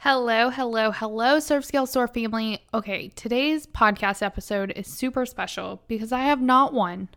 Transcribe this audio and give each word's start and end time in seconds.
Hello, 0.00 0.50
hello, 0.50 0.90
hello, 0.90 1.40
Serve 1.40 1.64
Scale 1.64 1.86
Soar 1.86 2.06
family. 2.06 2.62
Okay, 2.74 3.08
today's 3.16 3.66
podcast 3.66 4.22
episode 4.22 4.70
is 4.76 4.86
super 4.86 5.24
special 5.24 5.82
because 5.88 6.12
I 6.12 6.20
have 6.24 6.40
not 6.40 6.74
one, 6.74 7.08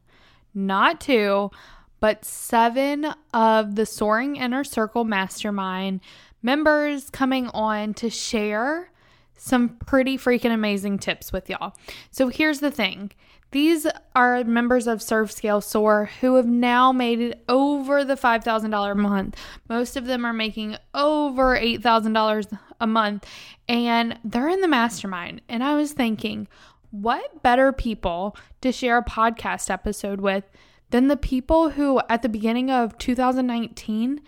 not 0.53 1.01
two, 1.01 1.51
but 1.99 2.23
seven 2.23 3.13
of 3.33 3.75
the 3.75 3.85
Soaring 3.85 4.37
Inner 4.37 4.63
Circle 4.63 5.03
Mastermind 5.03 5.99
members 6.41 7.09
coming 7.09 7.47
on 7.49 7.93
to 7.95 8.09
share 8.09 8.91
some 9.37 9.69
pretty 9.85 10.17
freaking 10.17 10.53
amazing 10.53 10.99
tips 10.99 11.33
with 11.33 11.49
y'all. 11.49 11.73
So 12.11 12.29
here's 12.29 12.61
the 12.61 12.71
thing 12.71 13.11
these 13.51 13.87
are 14.15 14.43
members 14.43 14.87
of 14.87 15.01
Serve 15.01 15.31
Scale 15.31 15.61
Soar 15.61 16.09
who 16.21 16.35
have 16.35 16.45
now 16.45 16.91
made 16.91 17.19
it 17.19 17.43
over 17.49 18.03
the 18.03 18.15
$5,000 18.15 18.91
a 18.91 18.95
month. 18.95 19.35
Most 19.67 19.97
of 19.97 20.05
them 20.05 20.25
are 20.25 20.33
making 20.33 20.77
over 20.93 21.57
$8,000 21.57 22.59
a 22.79 22.87
month, 22.87 23.25
and 23.67 24.19
they're 24.23 24.49
in 24.49 24.61
the 24.61 24.67
mastermind. 24.67 25.41
And 25.49 25.63
I 25.63 25.75
was 25.75 25.93
thinking, 25.93 26.47
what 26.91 27.41
better 27.41 27.71
people 27.71 28.35
to 28.61 28.71
share 28.71 28.97
a 28.97 29.03
podcast 29.03 29.69
episode 29.69 30.21
with 30.21 30.43
than 30.91 31.07
the 31.07 31.17
people 31.17 31.71
who 31.71 32.01
at 32.09 32.21
the 32.21 32.29
beginning 32.29 32.71
of 32.71 32.97
2019 32.97 34.21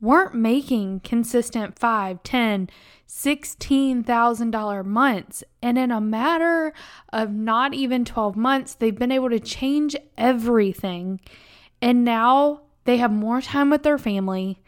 weren't 0.00 0.34
making 0.34 1.00
consistent 1.00 1.78
5, 1.78 2.22
10, 2.22 2.70
$16,000 3.08 4.84
months. 4.84 5.44
And 5.62 5.78
in 5.78 5.90
a 5.90 6.00
matter 6.00 6.72
of 7.12 7.32
not 7.32 7.74
even 7.74 8.04
12 8.04 8.36
months, 8.36 8.74
they've 8.74 8.98
been 8.98 9.12
able 9.12 9.30
to 9.30 9.40
change 9.40 9.96
everything. 10.18 11.20
And 11.80 12.04
now 12.04 12.62
they 12.84 12.98
have 12.98 13.12
more 13.12 13.40
time 13.40 13.70
with 13.70 13.82
their 13.82 13.98
family. 13.98 14.62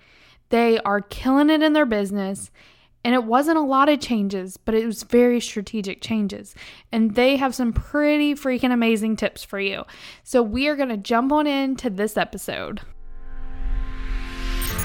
They 0.50 0.78
are 0.80 1.00
killing 1.00 1.50
it 1.50 1.62
in 1.62 1.72
their 1.72 1.86
business. 1.86 2.50
And 3.04 3.14
it 3.14 3.24
wasn't 3.24 3.58
a 3.58 3.62
lot 3.62 3.88
of 3.88 4.00
changes, 4.00 4.56
but 4.56 4.74
it 4.74 4.84
was 4.84 5.04
very 5.04 5.40
strategic 5.40 6.02
changes. 6.02 6.54
And 6.90 7.14
they 7.14 7.36
have 7.36 7.54
some 7.54 7.72
pretty 7.72 8.34
freaking 8.34 8.72
amazing 8.72 9.16
tips 9.16 9.44
for 9.44 9.60
you. 9.60 9.84
So 10.24 10.42
we 10.42 10.66
are 10.68 10.76
going 10.76 10.88
to 10.88 10.96
jump 10.96 11.32
on 11.32 11.46
into 11.46 11.90
this 11.90 12.16
episode. 12.16 12.80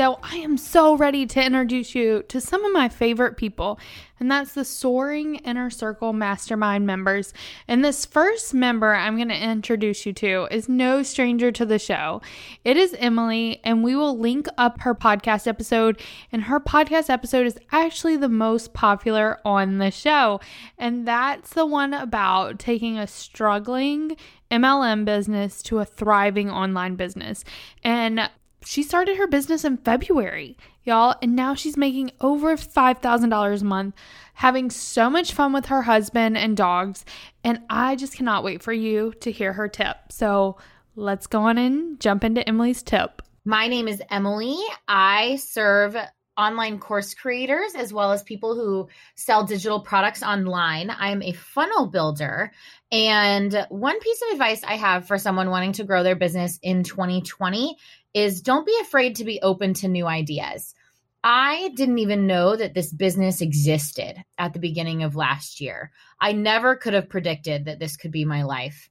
so 0.00 0.18
I 0.22 0.36
am 0.36 0.56
so 0.56 0.96
ready 0.96 1.26
to 1.26 1.44
introduce 1.44 1.94
you 1.94 2.22
to 2.28 2.40
some 2.40 2.64
of 2.64 2.72
my 2.72 2.88
favorite 2.88 3.36
people, 3.36 3.78
and 4.18 4.30
that's 4.30 4.54
the 4.54 4.64
Soaring 4.64 5.34
Inner 5.34 5.68
Circle 5.68 6.14
Mastermind 6.14 6.86
members. 6.86 7.34
And 7.68 7.84
this 7.84 8.06
first 8.06 8.54
member 8.54 8.94
I'm 8.94 9.16
going 9.16 9.28
to 9.28 9.36
introduce 9.36 10.06
you 10.06 10.14
to 10.14 10.48
is 10.50 10.70
no 10.70 11.02
stranger 11.02 11.52
to 11.52 11.66
the 11.66 11.78
show. 11.78 12.22
It 12.64 12.78
is 12.78 12.96
Emily, 12.98 13.60
and 13.62 13.84
we 13.84 13.94
will 13.94 14.18
link 14.18 14.46
up 14.56 14.80
her 14.80 14.94
podcast 14.94 15.46
episode. 15.46 16.00
And 16.32 16.44
her 16.44 16.60
podcast 16.60 17.10
episode 17.10 17.46
is 17.46 17.58
actually 17.70 18.16
the 18.16 18.30
most 18.30 18.72
popular 18.72 19.38
on 19.44 19.76
the 19.76 19.90
show, 19.90 20.40
and 20.78 21.06
that's 21.06 21.52
the 21.52 21.66
one 21.66 21.92
about 21.92 22.58
taking 22.58 22.96
a 22.96 23.06
struggling 23.06 24.16
MLM 24.50 25.04
business 25.04 25.62
to 25.64 25.78
a 25.78 25.84
thriving 25.84 26.50
online 26.50 26.96
business. 26.96 27.44
And 27.84 28.30
she 28.64 28.82
started 28.82 29.16
her 29.16 29.26
business 29.26 29.64
in 29.64 29.78
February, 29.78 30.56
y'all, 30.84 31.14
and 31.22 31.34
now 31.34 31.54
she's 31.54 31.76
making 31.76 32.12
over 32.20 32.56
$5,000 32.56 33.60
a 33.60 33.64
month, 33.64 33.94
having 34.34 34.70
so 34.70 35.08
much 35.08 35.32
fun 35.32 35.52
with 35.52 35.66
her 35.66 35.82
husband 35.82 36.36
and 36.36 36.56
dogs. 36.56 37.04
And 37.42 37.60
I 37.70 37.96
just 37.96 38.16
cannot 38.16 38.44
wait 38.44 38.62
for 38.62 38.72
you 38.72 39.14
to 39.20 39.30
hear 39.30 39.52
her 39.54 39.68
tip. 39.68 39.96
So 40.10 40.56
let's 40.96 41.26
go 41.26 41.42
on 41.42 41.58
and 41.58 41.98
jump 42.00 42.24
into 42.24 42.46
Emily's 42.46 42.82
tip. 42.82 43.22
My 43.44 43.68
name 43.68 43.88
is 43.88 44.02
Emily. 44.10 44.58
I 44.86 45.36
serve 45.36 45.96
online 46.36 46.78
course 46.78 47.12
creators 47.14 47.74
as 47.74 47.92
well 47.92 48.12
as 48.12 48.22
people 48.22 48.54
who 48.54 48.88
sell 49.14 49.44
digital 49.44 49.80
products 49.80 50.22
online. 50.22 50.90
I'm 50.90 51.22
a 51.22 51.32
funnel 51.32 51.86
builder. 51.86 52.52
And 52.90 53.66
one 53.68 54.00
piece 54.00 54.22
of 54.22 54.32
advice 54.32 54.64
I 54.64 54.76
have 54.76 55.06
for 55.06 55.18
someone 55.18 55.50
wanting 55.50 55.72
to 55.72 55.84
grow 55.84 56.02
their 56.02 56.16
business 56.16 56.58
in 56.62 56.82
2020 56.82 57.76
is 58.14 58.40
don't 58.40 58.66
be 58.66 58.76
afraid 58.80 59.16
to 59.16 59.24
be 59.24 59.40
open 59.40 59.74
to 59.74 59.88
new 59.88 60.06
ideas. 60.06 60.74
I 61.22 61.70
didn't 61.74 61.98
even 61.98 62.26
know 62.26 62.56
that 62.56 62.74
this 62.74 62.92
business 62.92 63.40
existed 63.40 64.16
at 64.38 64.54
the 64.54 64.58
beginning 64.58 65.02
of 65.02 65.16
last 65.16 65.60
year. 65.60 65.92
I 66.20 66.32
never 66.32 66.76
could 66.76 66.94
have 66.94 67.10
predicted 67.10 67.66
that 67.66 67.78
this 67.78 67.96
could 67.96 68.10
be 68.10 68.24
my 68.24 68.42
life 68.42 68.88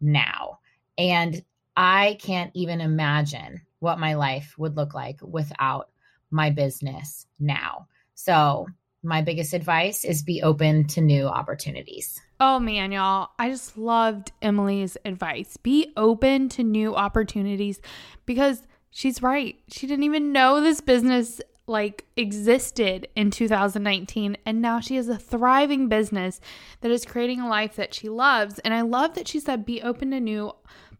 now. 0.00 0.58
And 0.98 1.42
I 1.76 2.18
can't 2.20 2.50
even 2.54 2.82
imagine 2.82 3.62
what 3.78 3.98
my 3.98 4.14
life 4.14 4.54
would 4.58 4.76
look 4.76 4.92
like 4.92 5.20
without 5.22 5.88
my 6.30 6.50
business 6.50 7.26
now. 7.38 7.86
So, 8.14 8.66
my 9.02 9.22
biggest 9.22 9.54
advice 9.54 10.04
is 10.04 10.22
be 10.22 10.42
open 10.42 10.86
to 10.88 11.00
new 11.00 11.26
opportunities. 11.26 12.20
Oh 12.42 12.58
man, 12.58 12.90
y'all. 12.90 13.28
I 13.38 13.50
just 13.50 13.76
loved 13.76 14.32
Emily's 14.40 14.96
advice. 15.04 15.58
Be 15.58 15.92
open 15.94 16.48
to 16.50 16.64
new 16.64 16.96
opportunities 16.96 17.82
because 18.24 18.62
she's 18.90 19.22
right. 19.22 19.56
She 19.68 19.86
didn't 19.86 20.04
even 20.04 20.32
know 20.32 20.62
this 20.62 20.80
business 20.80 21.42
like 21.66 22.06
existed 22.16 23.06
in 23.14 23.30
2019 23.30 24.36
and 24.44 24.60
now 24.60 24.80
she 24.80 24.96
has 24.96 25.08
a 25.08 25.16
thriving 25.16 25.88
business 25.88 26.40
that 26.80 26.90
is 26.90 27.04
creating 27.04 27.40
a 27.40 27.48
life 27.48 27.76
that 27.76 27.92
she 27.92 28.08
loves. 28.08 28.58
And 28.60 28.72
I 28.72 28.80
love 28.80 29.14
that 29.14 29.28
she 29.28 29.38
said 29.38 29.66
be 29.66 29.82
open 29.82 30.10
to 30.10 30.18
new 30.18 30.52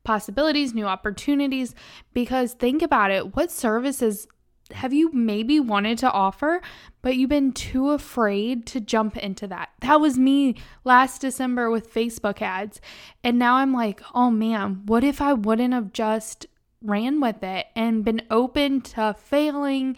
possibilities, 0.04 0.74
new 0.74 0.86
opportunities 0.86 1.74
because 2.12 2.52
think 2.52 2.82
about 2.82 3.10
it, 3.10 3.34
what 3.34 3.50
services 3.50 4.28
have 4.72 4.92
you 4.92 5.10
maybe 5.12 5.60
wanted 5.60 5.98
to 5.98 6.10
offer, 6.10 6.60
but 7.02 7.16
you've 7.16 7.30
been 7.30 7.52
too 7.52 7.90
afraid 7.90 8.66
to 8.66 8.80
jump 8.80 9.16
into 9.16 9.46
that? 9.48 9.70
That 9.80 10.00
was 10.00 10.18
me 10.18 10.56
last 10.84 11.20
December 11.20 11.70
with 11.70 11.92
Facebook 11.92 12.42
ads. 12.42 12.80
And 13.24 13.38
now 13.38 13.56
I'm 13.56 13.72
like, 13.72 14.00
oh 14.14 14.30
man, 14.30 14.82
what 14.86 15.04
if 15.04 15.20
I 15.20 15.32
wouldn't 15.32 15.74
have 15.74 15.92
just 15.92 16.46
ran 16.82 17.20
with 17.20 17.42
it 17.42 17.66
and 17.76 18.04
been 18.04 18.22
open 18.30 18.80
to 18.80 19.14
failing 19.18 19.96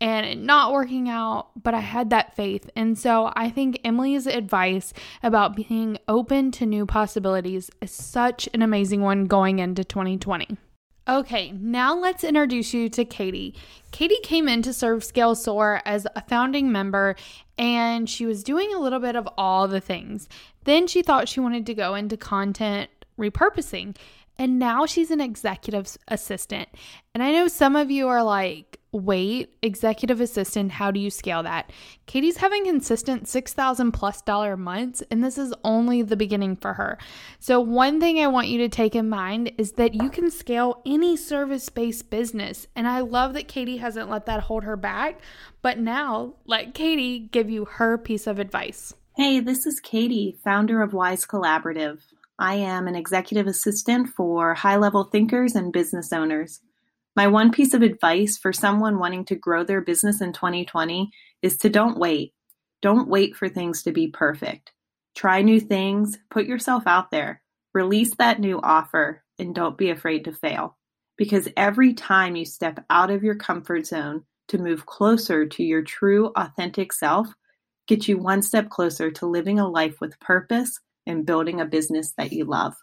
and 0.00 0.44
not 0.44 0.72
working 0.72 1.08
out, 1.08 1.50
but 1.62 1.74
I 1.74 1.80
had 1.80 2.10
that 2.10 2.34
faith. 2.34 2.68
And 2.74 2.98
so 2.98 3.32
I 3.36 3.50
think 3.50 3.80
Emily's 3.84 4.26
advice 4.26 4.92
about 5.22 5.56
being 5.56 5.98
open 6.08 6.50
to 6.52 6.66
new 6.66 6.86
possibilities 6.86 7.70
is 7.80 7.92
such 7.92 8.48
an 8.52 8.62
amazing 8.62 9.00
one 9.00 9.26
going 9.26 9.60
into 9.60 9.84
2020. 9.84 10.58
Okay, 11.06 11.52
now 11.52 11.94
let's 11.94 12.24
introduce 12.24 12.72
you 12.72 12.88
to 12.88 13.04
Katie. 13.04 13.54
Katie 13.90 14.20
came 14.22 14.48
in 14.48 14.62
to 14.62 14.72
serve 14.72 15.04
Scale 15.04 15.34
Soar 15.34 15.82
as 15.84 16.06
a 16.16 16.22
founding 16.22 16.72
member 16.72 17.14
and 17.58 18.08
she 18.08 18.24
was 18.24 18.42
doing 18.42 18.72
a 18.74 18.78
little 18.78 19.00
bit 19.00 19.14
of 19.14 19.28
all 19.36 19.68
the 19.68 19.82
things. 19.82 20.30
Then 20.64 20.86
she 20.86 21.02
thought 21.02 21.28
she 21.28 21.40
wanted 21.40 21.66
to 21.66 21.74
go 21.74 21.94
into 21.94 22.16
content 22.16 22.88
repurposing 23.18 23.94
and 24.38 24.58
now 24.58 24.86
she's 24.86 25.10
an 25.10 25.20
executive 25.20 25.94
assistant. 26.08 26.70
And 27.12 27.22
I 27.22 27.32
know 27.32 27.48
some 27.48 27.76
of 27.76 27.90
you 27.90 28.08
are 28.08 28.22
like, 28.22 28.80
wait, 28.94 29.56
executive 29.60 30.20
assistant, 30.20 30.72
how 30.72 30.90
do 30.90 31.00
you 31.00 31.10
scale 31.10 31.42
that? 31.42 31.70
Katie's 32.06 32.36
having 32.36 32.64
consistent 32.64 33.28
6,000 33.28 33.92
plus 33.92 34.22
dollar 34.22 34.56
months, 34.56 35.02
and 35.10 35.22
this 35.22 35.36
is 35.36 35.52
only 35.64 36.02
the 36.02 36.16
beginning 36.16 36.54
for 36.54 36.74
her. 36.74 36.96
So, 37.40 37.60
one 37.60 37.98
thing 38.00 38.20
I 38.20 38.28
want 38.28 38.48
you 38.48 38.58
to 38.58 38.68
take 38.68 38.94
in 38.94 39.08
mind 39.08 39.52
is 39.58 39.72
that 39.72 39.94
you 39.94 40.08
can 40.08 40.30
scale 40.30 40.80
any 40.86 41.16
service 41.16 41.68
based 41.68 42.08
business. 42.08 42.66
And 42.76 42.86
I 42.86 43.00
love 43.00 43.34
that 43.34 43.48
Katie 43.48 43.78
hasn't 43.78 44.10
let 44.10 44.26
that 44.26 44.44
hold 44.44 44.64
her 44.64 44.76
back. 44.76 45.20
But 45.60 45.78
now, 45.78 46.34
let 46.46 46.74
Katie 46.74 47.18
give 47.18 47.50
you 47.50 47.64
her 47.64 47.98
piece 47.98 48.26
of 48.26 48.38
advice. 48.38 48.94
Hey, 49.16 49.40
this 49.40 49.66
is 49.66 49.80
Katie, 49.80 50.38
founder 50.44 50.82
of 50.82 50.92
Wise 50.92 51.26
Collaborative. 51.26 52.00
I 52.38 52.56
am 52.56 52.88
an 52.88 52.96
executive 52.96 53.46
assistant 53.46 54.08
for 54.08 54.54
high 54.54 54.76
level 54.76 55.04
thinkers 55.04 55.54
and 55.54 55.72
business 55.72 56.12
owners. 56.12 56.60
My 57.16 57.28
one 57.28 57.52
piece 57.52 57.74
of 57.74 57.82
advice 57.82 58.36
for 58.36 58.52
someone 58.52 58.98
wanting 58.98 59.24
to 59.26 59.36
grow 59.36 59.62
their 59.62 59.80
business 59.80 60.20
in 60.20 60.32
2020 60.32 61.10
is 61.42 61.56
to 61.58 61.68
don't 61.68 61.98
wait. 61.98 62.32
Don't 62.82 63.08
wait 63.08 63.36
for 63.36 63.48
things 63.48 63.84
to 63.84 63.92
be 63.92 64.08
perfect. 64.08 64.72
Try 65.14 65.42
new 65.42 65.60
things, 65.60 66.18
put 66.28 66.46
yourself 66.46 66.82
out 66.86 67.12
there, 67.12 67.40
release 67.72 68.14
that 68.16 68.40
new 68.40 68.60
offer, 68.60 69.22
and 69.38 69.54
don't 69.54 69.78
be 69.78 69.90
afraid 69.90 70.24
to 70.24 70.32
fail. 70.32 70.76
Because 71.16 71.48
every 71.56 71.94
time 71.94 72.34
you 72.34 72.44
step 72.44 72.84
out 72.90 73.10
of 73.10 73.22
your 73.22 73.36
comfort 73.36 73.86
zone 73.86 74.24
to 74.48 74.58
move 74.58 74.84
closer 74.84 75.46
to 75.46 75.62
your 75.62 75.82
true, 75.82 76.32
authentic 76.34 76.92
self, 76.92 77.28
gets 77.86 78.08
you 78.08 78.18
one 78.18 78.42
step 78.42 78.70
closer 78.70 79.12
to 79.12 79.26
living 79.26 79.60
a 79.60 79.68
life 79.68 80.00
with 80.00 80.18
purpose 80.18 80.80
and 81.06 81.24
building 81.24 81.60
a 81.60 81.64
business 81.64 82.12
that 82.16 82.32
you 82.32 82.44
love. 82.44 82.74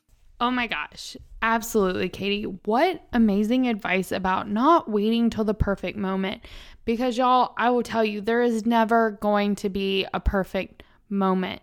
Oh 0.41 0.49
my 0.49 0.65
gosh, 0.65 1.15
absolutely, 1.43 2.09
Katie. 2.09 2.45
What 2.45 3.03
amazing 3.13 3.67
advice 3.67 4.11
about 4.11 4.49
not 4.49 4.89
waiting 4.89 5.29
till 5.29 5.43
the 5.43 5.53
perfect 5.53 5.99
moment. 5.99 6.43
Because, 6.83 7.15
y'all, 7.15 7.53
I 7.57 7.69
will 7.69 7.83
tell 7.83 8.03
you, 8.03 8.21
there 8.21 8.41
is 8.41 8.65
never 8.65 9.11
going 9.11 9.53
to 9.57 9.69
be 9.69 10.07
a 10.15 10.19
perfect 10.19 10.81
moment. 11.09 11.61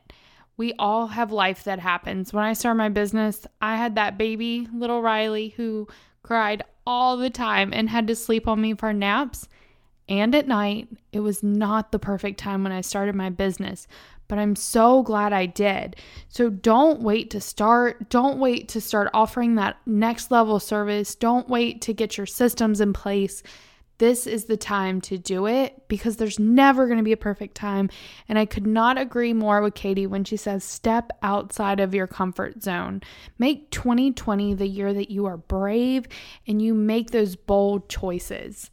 We 0.57 0.75
all 0.79 1.09
have 1.09 1.33
life 1.33 1.65
that 1.65 1.81
happens. 1.81 2.33
When 2.33 2.45
I 2.45 2.53
started 2.53 2.79
my 2.79 2.89
business, 2.89 3.49
I 3.61 3.75
had 3.75 3.97
that 3.97 4.17
baby, 4.17 4.69
little 4.73 5.03
Riley, 5.03 5.49
who 5.49 5.89
cried 6.23 6.63
all 6.87 7.17
the 7.17 7.31
time 7.31 7.73
and 7.73 7.91
had 7.91 8.07
to 8.07 8.15
sleep 8.15 8.47
on 8.47 8.61
me 8.61 8.75
for 8.75 8.93
naps 8.93 9.49
and 10.09 10.37
at 10.37 10.47
night. 10.47 10.89
It 11.13 11.21
was 11.21 11.43
not 11.43 11.91
the 11.91 11.99
perfect 11.99 12.39
time 12.39 12.63
when 12.63 12.73
I 12.73 12.81
started 12.81 13.17
my 13.17 13.31
business, 13.31 13.89
but 14.29 14.39
I'm 14.39 14.55
so 14.55 15.03
glad 15.03 15.33
I 15.33 15.47
did. 15.47 15.97
So 16.29 16.51
don't 16.51 17.01
wait 17.01 17.31
to 17.31 17.41
start. 17.41 18.11
Don't 18.11 18.39
wait 18.39 18.69
to 18.69 18.81
start 18.81 19.11
offering 19.13 19.55
that 19.55 19.79
next 19.87 20.31
level 20.31 20.61
service. 20.61 21.15
Don't 21.15 21.49
wait 21.49 21.81
to 21.83 21.95
get 21.95 22.17
your 22.17 22.27
systems 22.27 22.81
in 22.81 22.93
place. 22.93 23.43
This 23.99 24.29
is 24.29 24.45
the 24.45 24.57
time 24.57 25.01
to 25.03 25.19
do 25.19 25.47
it 25.47 25.89
because 25.89 26.17
there's 26.17 26.39
never 26.39 26.87
going 26.87 26.99
to 26.99 27.05
be 27.05 27.13
a 27.13 27.17
perfect 27.17 27.57
time. 27.57 27.91
And 28.29 28.39
I 28.39 28.47
could 28.47 28.67
not 28.67 28.97
agree 28.97 29.33
more 29.33 29.61
with 29.61 29.75
Katie 29.75 30.07
when 30.07 30.23
she 30.23 30.37
says 30.37 30.63
step 30.63 31.11
outside 31.23 31.81
of 31.81 31.95
your 31.95 32.07
comfort 32.07 32.63
zone. 32.63 33.03
Make 33.39 33.73
2020 33.73 34.55
the 34.55 34.69
year 34.69 34.93
that 34.93 35.11
you 35.11 35.27
are 35.27 35.37
brave 35.37 36.07
and 36.47 36.63
you 36.63 36.75
make 36.75 37.11
those 37.11 37.35
bold 37.35 37.89
choices. 37.89 38.71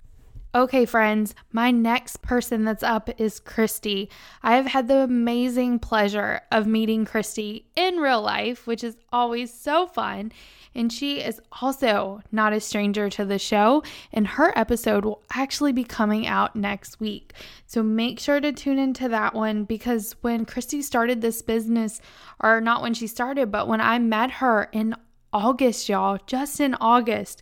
Okay, 0.56 0.86
friends, 0.86 1.36
my 1.52 1.70
next 1.70 2.22
person 2.22 2.64
that's 2.64 2.82
up 2.82 3.10
is 3.20 3.42
Christy. 3.42 4.10
I 4.42 4.56
have 4.56 4.68
had 4.68 4.88
the 4.88 5.00
amazing 5.00 5.80
pleasure 5.80 6.40
of 6.50 6.66
meeting 6.66 7.04
Christy 7.04 7.66
in 7.76 7.98
real 7.98 8.22
life, 8.22 8.66
which 8.66 8.82
is 8.82 8.96
always 9.12 9.54
so 9.54 9.86
fun. 9.86 10.32
And 10.74 10.94
she 10.94 11.20
is 11.20 11.42
also 11.62 12.22
not 12.32 12.54
a 12.54 12.62
stranger 12.62 13.10
to 13.10 13.26
the 13.26 13.38
show, 13.38 13.84
and 14.14 14.26
her 14.26 14.58
episode 14.58 15.04
will 15.04 15.24
actually 15.34 15.74
be 15.74 15.84
coming 15.84 16.26
out 16.26 16.56
next 16.56 17.02
week. 17.02 17.34
So 17.68 17.84
make 17.84 18.18
sure 18.18 18.40
to 18.40 18.54
tune 18.54 18.80
into 18.80 19.10
that 19.10 19.34
one 19.34 19.66
because 19.66 20.16
when 20.22 20.46
Christy 20.46 20.82
started 20.82 21.20
this 21.20 21.42
business, 21.42 22.00
or 22.40 22.62
not 22.62 22.82
when 22.82 22.94
she 22.94 23.08
started, 23.08 23.52
but 23.52 23.68
when 23.68 23.82
I 23.82 24.00
met 24.00 24.32
her 24.32 24.70
in 24.72 24.96
August, 25.34 25.90
y'all, 25.90 26.18
just 26.26 26.62
in 26.62 26.76
August, 26.76 27.42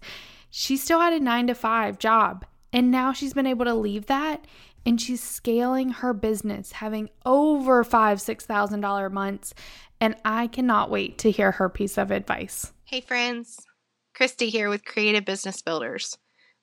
she 0.49 0.75
still 0.77 0.99
had 0.99 1.13
a 1.13 1.19
nine 1.19 1.45
to 1.45 1.53
five 1.53 1.99
job 1.99 2.45
and 2.73 2.91
now 2.91 3.13
she's 3.13 3.33
been 3.33 3.47
able 3.47 3.65
to 3.65 3.73
leave 3.73 4.07
that 4.07 4.45
and 4.85 4.99
she's 4.99 5.23
scaling 5.23 5.89
her 5.89 6.13
business, 6.13 6.73
having 6.73 7.09
over 7.25 7.83
five, 7.83 8.19
six 8.19 8.45
thousand 8.45 8.81
dollar 8.81 9.09
months. 9.09 9.53
And 10.01 10.15
I 10.25 10.47
cannot 10.47 10.89
wait 10.89 11.17
to 11.19 11.31
hear 11.31 11.51
her 11.51 11.69
piece 11.69 11.97
of 11.97 12.11
advice. 12.11 12.73
Hey 12.83 12.99
friends, 12.99 13.65
Christy 14.13 14.49
here 14.49 14.69
with 14.69 14.83
Creative 14.83 15.23
Business 15.23 15.61
Builders. 15.61 16.17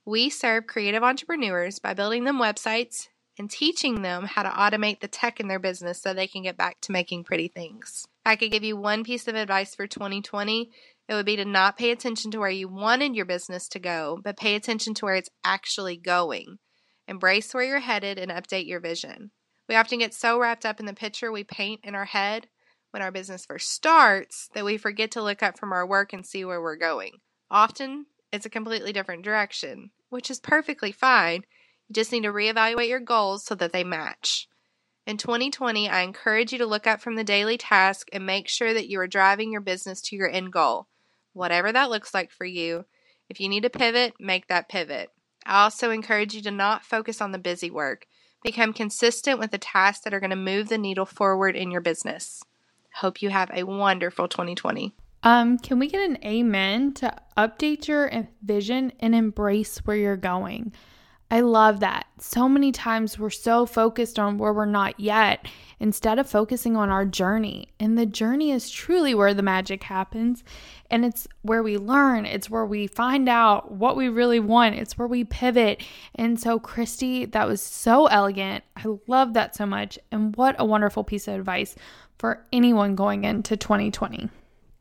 We 0.05 0.29
serve 0.29 0.67
creative 0.67 1.03
entrepreneurs 1.03 1.79
by 1.79 1.95
building 1.95 2.25
them 2.25 2.39
websites 2.39 3.09
and 3.39 3.51
teaching 3.51 4.03
them 4.03 4.25
how 4.25 4.43
to 4.43 4.49
automate 4.51 5.01
the 5.01 5.09
tech 5.09 5.41
in 5.41 5.49
their 5.49 5.59
business 5.59 6.01
so 6.01 6.13
they 6.13 6.27
can 6.27 6.43
get 6.43 6.57
back 6.57 6.81
to 6.83 6.93
making 6.93 7.25
pretty 7.25 7.49
things. 7.49 8.07
I 8.27 8.37
could 8.37 8.51
give 8.51 8.65
you 8.65 8.77
one 8.77 9.03
piece 9.05 9.29
of 9.29 9.35
advice 9.35 9.75
for 9.75 9.87
2020, 9.87 10.71
it 11.11 11.15
would 11.15 11.27
be 11.27 11.35
to 11.35 11.45
not 11.45 11.77
pay 11.77 11.91
attention 11.91 12.31
to 12.31 12.39
where 12.39 12.49
you 12.49 12.69
wanted 12.69 13.17
your 13.17 13.25
business 13.25 13.69
to 13.71 13.81
go, 13.81 14.21
but 14.23 14.37
pay 14.37 14.55
attention 14.55 14.95
to 14.95 15.05
where 15.05 15.17
it's 15.17 15.29
actually 15.43 15.97
going. 15.97 16.59
Embrace 17.09 17.53
where 17.53 17.65
you're 17.65 17.81
headed 17.81 18.17
and 18.17 18.31
update 18.31 18.69
your 18.69 18.79
vision. 18.79 19.33
We 19.69 19.75
often 19.75 19.99
get 19.99 20.15
so 20.15 20.39
wrapped 20.39 20.65
up 20.65 20.79
in 20.79 20.87
the 20.87 20.95
picture 20.95 21.33
we 21.33 21.43
paint 21.43 21.81
in 21.83 21.97
our 21.97 22.05
head 22.05 22.47
when 22.93 23.03
our 23.03 23.11
business 23.11 23.45
first 23.45 23.71
starts 23.73 24.51
that 24.55 24.65
we 24.65 24.77
forget 24.77 25.11
to 25.11 25.23
look 25.23 25.43
up 25.43 25.59
from 25.59 25.73
our 25.73 25.85
work 25.85 26.13
and 26.13 26.25
see 26.25 26.45
where 26.45 26.63
we're 26.63 26.77
going. 26.77 27.15
Often, 27.51 28.07
it's 28.33 28.47
a 28.47 28.51
completely 28.51 28.93
different 28.93 29.25
direction, 29.25 29.91
which 30.11 30.31
is 30.31 30.39
perfectly 30.39 30.93
fine. 30.93 31.43
You 31.89 31.95
just 31.95 32.13
need 32.13 32.23
to 32.23 32.33
reevaluate 32.33 32.89
your 32.89 33.01
goals 33.01 33.45
so 33.45 33.57
that 33.57 33.73
they 33.73 33.83
match. 33.83 34.47
In 35.09 35.17
2020, 35.17 35.89
I 35.89 36.03
encourage 36.03 36.53
you 36.53 36.59
to 36.59 36.67
look 36.67 36.87
up 36.87 37.01
from 37.01 37.17
the 37.17 37.25
daily 37.25 37.59
task 37.59 38.07
and 38.13 38.25
make 38.25 38.49
sure 38.49 38.73
that 38.73 38.89
you 38.89 39.01
are 39.01 39.09
driving 39.09 39.51
your 39.51 39.61
business 39.61 40.01
to 40.03 40.15
your 40.15 40.31
end 40.31 40.53
goal 40.53 40.87
whatever 41.33 41.73
that 41.73 41.91
looks 41.91 42.15
like 42.15 42.31
for 42.31 42.45
you. 42.45 42.85
If 43.29 43.41
you 43.41 43.49
need 43.49 43.63
to 43.63 43.71
pivot, 43.71 44.15
make 44.19 44.49
that 44.49 44.69
pivot. 44.69 45.11
I 45.47 45.63
also 45.63 45.91
encourage 45.91 46.35
you 46.35 46.43
to 46.43 46.51
not 46.51 46.85
focus 46.85 47.21
on 47.21 47.33
the 47.33 47.39
busy 47.39 47.71
work. 47.71 48.07
Become 48.43 48.73
consistent 48.73 49.39
with 49.39 49.51
the 49.51 49.59
tasks 49.59 50.05
that 50.05 50.15
are 50.15 50.21
going 50.21 50.31
to 50.31 50.37
move 50.37 50.69
the 50.69 50.79
needle 50.79 51.07
forward 51.07 51.57
in 51.57 51.71
your 51.71 51.81
business. 51.81 52.43
Hope 52.97 53.23
you 53.23 53.31
have 53.31 53.51
a 53.53 53.65
wonderful 53.65 54.29
2020. 54.29 54.95
Um, 55.23 55.59
can 55.59 55.79
we 55.79 55.89
get 55.89 56.09
an 56.09 56.19
amen 56.25 56.95
to 56.95 57.15
update 57.37 57.87
your 57.87 58.29
vision 58.43 58.93
and 59.01 59.15
embrace 59.15 59.79
where 59.79 59.97
you're 59.97 60.17
going? 60.17 60.73
I 61.31 61.41
love 61.41 61.81
that. 61.81 62.07
So 62.19 62.49
many 62.49 62.73
times 62.73 63.19
we're 63.19 63.31
so 63.31 63.65
focused 63.65 64.19
on 64.19 64.37
where 64.37 64.53
we're 64.53 64.65
not 64.65 64.99
yet 64.99 65.47
instead 65.79 66.19
of 66.19 66.29
focusing 66.29 66.77
on 66.77 66.91
our 66.91 67.07
journey. 67.07 67.69
And 67.79 67.97
the 67.97 68.05
journey 68.05 68.51
is 68.51 68.69
truly 68.69 69.15
where 69.15 69.33
the 69.33 69.43
magic 69.43 69.85
happens. 69.85 70.43
And 70.91 71.05
it's 71.05 71.29
where 71.43 71.63
we 71.63 71.79
learn, 71.79 72.27
it's 72.27 72.51
where 72.51 72.67
we 72.67 72.89
find 72.89 73.29
out 73.29 73.71
what 73.71 73.97
we 73.97 74.09
really 74.09 74.41
want, 74.41 74.75
it's 74.75 74.99
where 74.99 75.07
we 75.07 75.23
pivot. 75.23 75.85
And 76.17 76.39
so, 76.39 76.59
Christy, 76.59 77.27
that 77.27 77.47
was 77.47 77.63
so 77.63 78.07
elegant. 78.07 78.65
I 78.77 78.87
love 79.07 79.35
that 79.35 79.55
so 79.55 79.67
much. 79.67 80.01
And 80.11 80.35
what 80.35 80.57
a 80.59 80.65
wonderful 80.65 81.05
piece 81.05 81.29
of 81.29 81.35
advice 81.35 81.77
for 82.19 82.45
anyone 82.53 82.97
going 82.97 83.23
into 83.23 83.57
2020. 83.57 84.29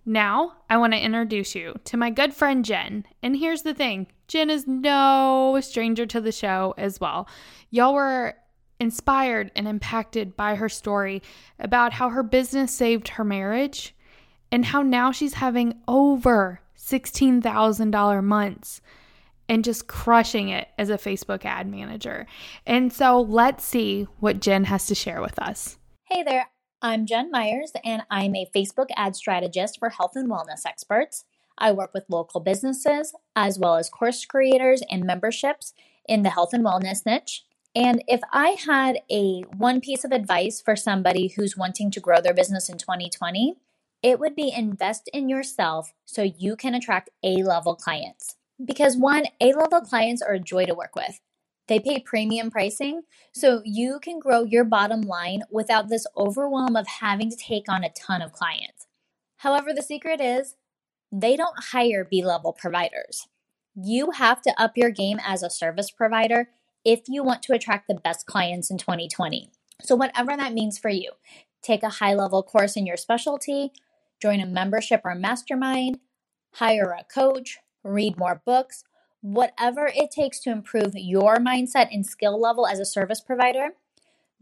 Now, 0.06 0.54
I 0.68 0.78
want 0.78 0.94
to 0.94 1.00
introduce 1.00 1.54
you 1.54 1.76
to 1.86 1.96
my 1.96 2.10
good 2.10 2.34
friend 2.34 2.66
Jen. 2.66 3.06
And 3.22 3.38
here's 3.38 3.62
the 3.62 3.76
thing 3.76 4.08
Jen 4.30 4.50
is 4.52 4.68
no 4.68 5.58
stranger 5.60 6.06
to 6.06 6.22
the 6.22 6.32
show 6.32 6.76
as 6.78 7.02
well. 7.02 7.28
Y'all 7.72 7.96
were 7.96 8.36
inspired 8.80 9.52
and 9.56 9.68
impacted 9.68 10.38
by 10.38 10.56
her 10.56 10.70
story 10.70 11.22
about 11.60 11.94
how 11.94 12.10
her 12.10 12.24
business 12.24 12.72
saved 12.72 13.10
her 13.10 13.24
marriage 13.26 13.96
and 14.52 14.66
how 14.66 14.84
now 14.84 15.12
she's 15.12 15.34
having 15.34 15.82
over 15.88 16.62
$16,000 16.78 18.24
months 18.24 18.82
and 19.50 19.64
just 19.64 19.88
crushing 19.88 20.50
it 20.50 20.68
as 20.78 20.92
a 20.92 20.98
Facebook 20.98 21.44
ad 21.44 21.68
manager. 21.68 22.28
And 22.68 22.94
so 22.94 23.20
let's 23.20 23.66
see 23.66 24.04
what 24.20 24.40
Jen 24.40 24.66
has 24.66 24.86
to 24.86 24.96
share 24.96 25.22
with 25.22 25.40
us. 25.40 25.80
Hey 26.06 26.22
there. 26.22 26.50
I'm 26.82 27.06
Jen 27.06 27.30
Myers, 27.30 27.74
and 27.84 28.04
I'm 28.10 28.34
a 28.36 28.50
Facebook 28.56 28.88
ad 28.96 29.14
strategist 29.14 29.80
for 29.80 29.90
health 29.90 30.14
and 30.16 30.30
wellness 30.30 30.66
experts. 30.66 31.26
I 31.60 31.72
work 31.72 31.92
with 31.94 32.10
local 32.10 32.40
businesses 32.40 33.14
as 33.36 33.60
well 33.60 33.76
as 33.76 33.90
course 33.90 34.26
creators 34.26 34.82
and 34.90 35.04
memberships 35.04 35.74
in 36.08 36.24
the 36.24 36.32
health 36.32 36.54
and 36.54 36.66
wellness 36.66 37.06
niche. 37.06 37.44
And 37.76 38.04
if 38.08 38.22
I 38.32 38.58
had 38.66 39.00
a 39.12 39.42
one 39.56 39.80
piece 39.80 40.04
of 40.04 40.12
advice 40.12 40.60
for 40.60 40.76
somebody 40.76 41.28
who's 41.28 41.56
wanting 41.56 41.92
to 41.92 42.00
grow 42.00 42.20
their 42.20 42.34
business 42.34 42.68
in 42.68 42.78
2020, 42.78 43.56
it 44.02 44.20
would 44.20 44.36
be 44.36 44.52
invest 44.56 45.10
in 45.14 45.30
yourself 45.30 45.94
so 46.06 46.24
you 46.24 46.56
can 46.56 46.74
attract 46.74 47.12
A 47.24 47.44
level 47.44 47.76
clients. 47.76 48.36
Because 48.64 48.98
one, 48.98 49.26
A 49.40 49.54
level 49.54 49.82
clients 49.82 50.22
are 50.22 50.34
a 50.34 50.40
joy 50.40 50.66
to 50.66 50.74
work 50.74 50.96
with. 50.96 51.20
They 51.68 51.80
pay 51.80 52.00
premium 52.00 52.50
pricing, 52.50 53.04
so 53.32 53.62
you 53.64 54.00
can 54.00 54.18
grow 54.18 54.44
your 54.44 54.64
bottom 54.64 55.02
line 55.02 55.44
without 55.52 55.88
this 55.88 56.08
overwhelm 56.18 56.76
of 56.76 56.88
having 56.88 57.30
to 57.30 57.38
take 57.38 57.70
on 57.70 57.84
a 57.84 57.92
ton 57.92 58.24
of 58.24 58.32
clients. 58.32 58.88
However, 59.38 59.72
the 59.74 59.84
secret 59.84 60.20
is 60.20 60.56
they 61.12 61.36
don't 61.36 61.64
hire 61.72 62.06
B 62.10 62.24
level 62.24 62.54
providers. 62.54 63.28
You 63.76 64.12
have 64.12 64.42
to 64.44 64.62
up 64.62 64.74
your 64.76 64.92
game 64.92 65.20
as 65.26 65.44
a 65.44 65.50
service 65.50 65.92
provider 65.92 66.50
if 66.86 67.02
you 67.08 67.24
want 67.24 67.44
to 67.44 67.54
attract 67.54 67.88
the 67.88 67.96
best 67.96 68.26
clients 68.26 68.70
in 68.70 68.78
2020. 68.78 69.52
So, 69.82 69.96
whatever 69.96 70.36
that 70.36 70.54
means 70.54 70.78
for 70.78 70.90
you, 70.90 71.12
take 71.62 71.84
a 71.84 71.90
high 71.90 72.14
level 72.14 72.44
course 72.44 72.76
in 72.76 72.86
your 72.86 72.98
specialty, 72.98 73.72
join 74.22 74.40
a 74.40 74.46
membership 74.46 75.02
or 75.04 75.16
mastermind, 75.16 76.00
hire 76.54 76.92
a 76.92 77.04
coach, 77.04 77.60
read 77.84 78.18
more 78.18 78.42
books, 78.46 78.84
whatever 79.22 79.92
it 79.94 80.12
takes 80.12 80.40
to 80.40 80.52
improve 80.52 80.94
your 80.96 81.38
mindset 81.38 81.88
and 81.92 82.06
skill 82.06 82.40
level 82.40 82.68
as 82.68 82.80
a 82.80 82.86
service 82.86 83.22
provider. 83.22 83.70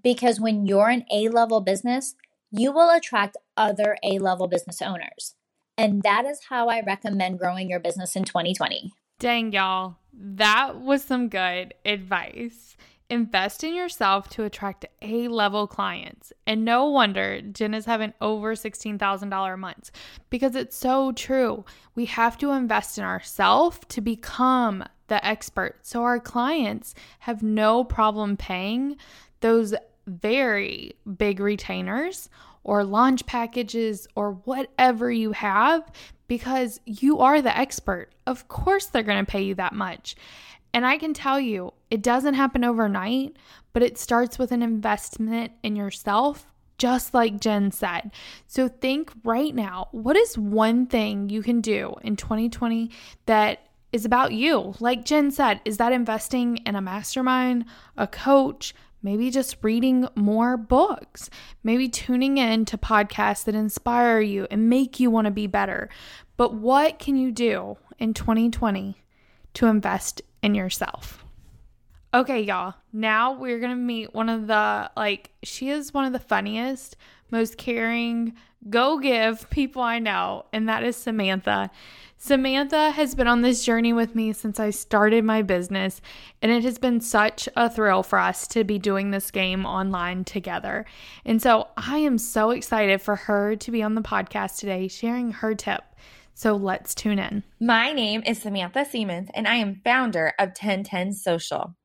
Because 0.03 0.39
when 0.39 0.65
you're 0.65 0.89
an 0.89 1.05
A 1.11 1.27
level 1.29 1.59
business, 1.61 2.15
you 2.51 2.71
will 2.71 2.89
attract 2.89 3.37
other 3.55 3.97
A 4.03 4.19
level 4.19 4.47
business 4.47 4.81
owners. 4.81 5.35
And 5.77 6.01
that 6.03 6.25
is 6.25 6.41
how 6.49 6.69
I 6.69 6.81
recommend 6.81 7.39
growing 7.39 7.69
your 7.69 7.79
business 7.79 8.15
in 8.15 8.23
2020. 8.23 8.91
Dang, 9.19 9.51
y'all. 9.51 9.97
That 10.13 10.81
was 10.81 11.03
some 11.03 11.29
good 11.29 11.75
advice. 11.85 12.75
Invest 13.09 13.63
in 13.63 13.73
yourself 13.73 14.27
to 14.29 14.43
attract 14.43 14.85
A 15.01 15.27
level 15.27 15.67
clients. 15.67 16.33
And 16.45 16.65
no 16.65 16.89
wonder 16.89 17.41
Jen 17.41 17.73
is 17.73 17.85
having 17.85 18.13
over 18.19 18.55
$16,000 18.55 19.59
months 19.59 19.91
because 20.29 20.55
it's 20.55 20.75
so 20.75 21.11
true. 21.13 21.63
We 21.95 22.05
have 22.05 22.37
to 22.39 22.51
invest 22.51 22.97
in 22.97 23.03
ourselves 23.03 23.79
to 23.89 24.01
become 24.01 24.83
the 25.07 25.25
expert. 25.25 25.79
So 25.83 26.03
our 26.03 26.19
clients 26.19 26.95
have 27.19 27.41
no 27.41 27.83
problem 27.83 28.35
paying 28.35 28.97
those 29.39 29.73
very 30.05 30.93
big 31.17 31.39
retainers 31.39 32.29
or 32.67 32.83
launch 32.83 33.25
packages 33.25 34.07
or 34.13 34.33
whatever 34.43 35.09
you 35.09 35.31
have 35.31 35.89
because 36.27 36.79
you 36.85 37.19
are 37.19 37.41
the 37.41 37.57
expert. 37.57 38.09
Of 38.27 38.47
course, 38.49 38.85
they're 38.85 39.01
going 39.01 39.25
to 39.25 39.31
pay 39.31 39.41
you 39.41 39.55
that 39.55 39.73
much. 39.73 40.15
And 40.73 40.85
I 40.85 40.97
can 40.97 41.13
tell 41.13 41.39
you, 41.39 41.73
it 41.89 42.03
doesn't 42.03 42.35
happen 42.35 42.63
overnight, 42.63 43.37
but 43.73 43.81
it 43.81 43.97
starts 43.97 44.37
with 44.37 44.51
an 44.51 44.61
investment 44.61 45.53
in 45.63 45.77
yourself, 45.77 46.45
just 46.77 47.13
like 47.13 47.39
Jen 47.39 47.71
said. 47.71 48.11
So 48.47 48.67
think 48.67 49.11
right 49.23 49.55
now 49.55 49.87
what 49.91 50.17
is 50.17 50.37
one 50.37 50.85
thing 50.85 51.29
you 51.29 51.41
can 51.41 51.61
do 51.61 51.95
in 52.03 52.17
2020 52.17 52.91
that 53.27 53.61
is 53.93 54.03
about 54.03 54.33
you? 54.33 54.73
Like 54.81 55.05
Jen 55.05 55.31
said, 55.31 55.61
is 55.63 55.77
that 55.77 55.93
investing 55.93 56.57
in 56.57 56.75
a 56.75 56.81
mastermind, 56.81 57.63
a 57.95 58.07
coach? 58.07 58.75
Maybe 59.07 59.31
just 59.31 59.55
reading 59.61 60.05
more 60.15 60.57
books, 60.57 61.29
maybe 61.63 61.87
tuning 61.87 62.37
in 62.37 62.65
to 62.65 62.77
podcasts 62.77 63.45
that 63.45 63.55
inspire 63.55 64.19
you 64.19 64.47
and 64.51 64.69
make 64.69 64.99
you 64.99 65.09
want 65.09 65.23
to 65.23 65.31
be 65.31 65.47
better. 65.47 65.87
But 66.35 66.53
what 66.53 66.99
can 66.99 67.15
you 67.15 67.31
do 67.31 67.77
in 67.99 68.13
2020 68.13 69.01
to 69.53 69.65
invest 69.65 70.23
in 70.43 70.55
yourself? 70.55 71.23
Okay, 72.13 72.41
y'all. 72.41 72.73
Now 72.91 73.31
we're 73.31 73.59
going 73.59 73.71
to 73.71 73.77
meet 73.77 74.13
one 74.13 74.27
of 74.27 74.47
the, 74.47 74.91
like, 74.97 75.31
she 75.41 75.69
is 75.69 75.93
one 75.93 76.03
of 76.03 76.11
the 76.11 76.19
funniest, 76.19 76.97
most 77.31 77.57
caring, 77.57 78.33
go 78.69 78.99
give 78.99 79.49
people 79.49 79.81
I 79.81 79.99
know, 79.99 80.47
and 80.51 80.67
that 80.67 80.83
is 80.83 80.97
Samantha. 80.97 81.71
Samantha 82.19 82.89
has 82.91 83.13
been 83.13 83.27
on 83.27 83.41
this 83.41 83.63
journey 83.63 83.93
with 83.93 84.15
me 84.15 84.33
since 84.33 84.59
I 84.59 84.71
started 84.71 85.23
my 85.23 85.43
business, 85.43 86.01
and 86.41 86.51
it 86.51 86.63
has 86.63 86.79
been 86.79 86.99
such 86.99 87.47
a 87.55 87.69
thrill 87.69 88.01
for 88.01 88.17
us 88.17 88.47
to 88.49 88.63
be 88.63 88.79
doing 88.79 89.11
this 89.11 89.29
game 89.29 89.67
online 89.67 90.23
together. 90.23 90.85
And 91.25 91.39
so 91.39 91.67
I 91.77 91.99
am 91.99 92.17
so 92.17 92.49
excited 92.49 93.03
for 93.03 93.15
her 93.15 93.55
to 93.57 93.71
be 93.71 93.83
on 93.83 93.93
the 93.93 94.01
podcast 94.01 94.57
today, 94.57 94.87
sharing 94.87 95.31
her 95.31 95.53
tip. 95.53 95.83
So 96.33 96.55
let's 96.55 96.95
tune 96.95 97.19
in. 97.19 97.43
My 97.61 97.93
name 97.93 98.23
is 98.25 98.41
Samantha 98.41 98.85
Siemens, 98.85 99.29
and 99.35 99.47
I 99.47 99.55
am 99.55 99.81
founder 99.83 100.33
of 100.39 100.49
1010 100.49 101.13
Social. 101.13 101.75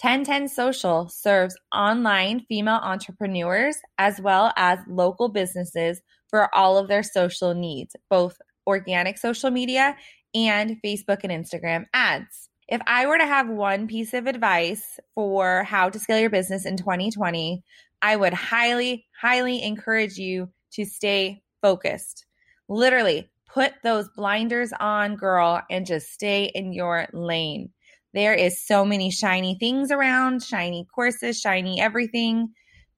1010 0.00 0.48
Social 0.48 1.08
serves 1.10 1.56
online 1.72 2.40
female 2.48 2.80
entrepreneurs 2.82 3.76
as 3.98 4.20
well 4.22 4.52
as 4.56 4.78
local 4.88 5.28
businesses 5.28 6.00
for 6.28 6.52
all 6.54 6.78
of 6.78 6.88
their 6.88 7.02
social 7.02 7.52
needs, 7.52 7.94
both 8.08 8.38
organic 8.66 9.18
social 9.18 9.50
media 9.50 9.96
and 10.34 10.78
Facebook 10.84 11.20
and 11.24 11.32
Instagram 11.32 11.86
ads. 11.92 12.48
If 12.68 12.80
I 12.86 13.06
were 13.06 13.18
to 13.18 13.26
have 13.26 13.48
one 13.48 13.86
piece 13.86 14.14
of 14.14 14.26
advice 14.26 14.98
for 15.14 15.64
how 15.64 15.90
to 15.90 15.98
scale 15.98 16.18
your 16.18 16.30
business 16.30 16.64
in 16.64 16.76
2020, 16.76 17.62
I 18.00 18.16
would 18.16 18.32
highly, 18.32 19.06
highly 19.20 19.62
encourage 19.62 20.16
you 20.16 20.48
to 20.72 20.84
stay 20.84 21.42
focused. 21.60 22.26
Literally, 22.68 23.30
put 23.46 23.74
those 23.82 24.08
blinders 24.16 24.72
on, 24.80 25.16
girl, 25.16 25.60
and 25.70 25.84
just 25.84 26.12
stay 26.12 26.50
in 26.54 26.72
your 26.72 27.06
lane. 27.12 27.70
There 28.14 28.34
is 28.34 28.64
so 28.64 28.84
many 28.84 29.10
shiny 29.10 29.56
things 29.58 29.90
around, 29.90 30.42
shiny 30.42 30.86
courses, 30.94 31.40
shiny 31.40 31.80
everything. 31.80 32.48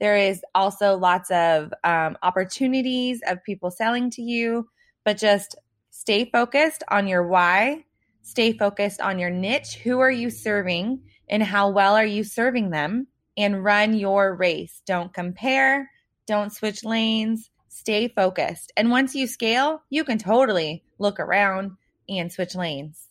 There 0.00 0.16
is 0.16 0.42
also 0.54 0.96
lots 0.96 1.30
of 1.30 1.72
um, 1.84 2.16
opportunities 2.22 3.20
of 3.26 3.42
people 3.44 3.70
selling 3.70 4.10
to 4.10 4.22
you 4.22 4.68
but 5.04 5.18
just 5.18 5.56
stay 5.90 6.24
focused 6.30 6.82
on 6.90 7.06
your 7.06 7.26
why, 7.26 7.84
stay 8.22 8.52
focused 8.52 9.00
on 9.00 9.18
your 9.18 9.30
niche. 9.30 9.76
Who 9.84 10.00
are 10.00 10.10
you 10.10 10.30
serving 10.30 11.02
and 11.28 11.42
how 11.42 11.70
well 11.70 11.94
are 11.94 12.06
you 12.06 12.24
serving 12.24 12.70
them? 12.70 13.06
And 13.36 13.64
run 13.64 13.94
your 13.94 14.34
race. 14.34 14.80
Don't 14.86 15.12
compare, 15.12 15.90
don't 16.26 16.52
switch 16.52 16.84
lanes, 16.84 17.50
stay 17.68 18.08
focused. 18.08 18.72
And 18.76 18.90
once 18.90 19.14
you 19.14 19.26
scale, 19.26 19.82
you 19.90 20.04
can 20.04 20.18
totally 20.18 20.84
look 20.98 21.18
around 21.18 21.72
and 22.08 22.32
switch 22.32 22.54
lanes. 22.54 23.08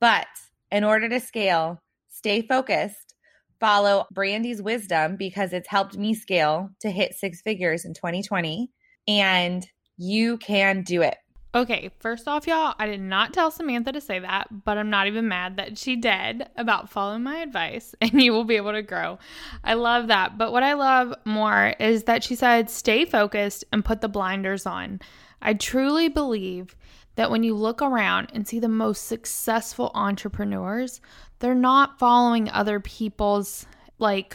But 0.00 0.26
in 0.70 0.84
order 0.84 1.08
to 1.08 1.20
scale, 1.20 1.80
stay 2.08 2.42
focused, 2.42 3.14
follow 3.60 4.06
Brandy's 4.12 4.60
wisdom 4.60 5.16
because 5.16 5.52
it's 5.52 5.68
helped 5.68 5.96
me 5.96 6.14
scale 6.14 6.70
to 6.80 6.90
hit 6.90 7.14
six 7.14 7.40
figures 7.40 7.84
in 7.84 7.94
2020, 7.94 8.70
and 9.08 9.66
you 9.96 10.36
can 10.38 10.82
do 10.82 11.02
it. 11.02 11.16
Okay, 11.54 11.90
first 11.98 12.26
off, 12.26 12.46
y'all, 12.46 12.74
I 12.78 12.86
did 12.86 13.02
not 13.02 13.34
tell 13.34 13.50
Samantha 13.50 13.92
to 13.92 14.00
say 14.00 14.18
that, 14.18 14.64
but 14.64 14.78
I'm 14.78 14.88
not 14.88 15.06
even 15.06 15.28
mad 15.28 15.58
that 15.58 15.76
she 15.76 15.96
did 15.96 16.48
about 16.56 16.88
following 16.88 17.22
my 17.22 17.42
advice 17.42 17.94
and 18.00 18.22
you 18.22 18.32
will 18.32 18.44
be 18.44 18.56
able 18.56 18.72
to 18.72 18.80
grow. 18.80 19.18
I 19.62 19.74
love 19.74 20.06
that. 20.08 20.38
But 20.38 20.50
what 20.50 20.62
I 20.62 20.72
love 20.72 21.12
more 21.26 21.74
is 21.78 22.04
that 22.04 22.24
she 22.24 22.36
said, 22.36 22.70
stay 22.70 23.04
focused 23.04 23.64
and 23.70 23.84
put 23.84 24.00
the 24.00 24.08
blinders 24.08 24.64
on. 24.64 25.00
I 25.42 25.52
truly 25.52 26.08
believe 26.08 26.74
that 27.16 27.30
when 27.30 27.42
you 27.42 27.54
look 27.54 27.82
around 27.82 28.30
and 28.32 28.48
see 28.48 28.58
the 28.58 28.68
most 28.68 29.06
successful 29.06 29.90
entrepreneurs, 29.94 31.02
they're 31.40 31.54
not 31.54 31.98
following 31.98 32.48
other 32.48 32.80
people's 32.80 33.66
like 33.98 34.34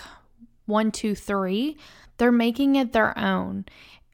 one, 0.68 0.92
two, 0.92 1.16
three. 1.16 1.78
They're 2.18 2.32
making 2.32 2.76
it 2.76 2.94
their 2.94 3.18
own. 3.18 3.66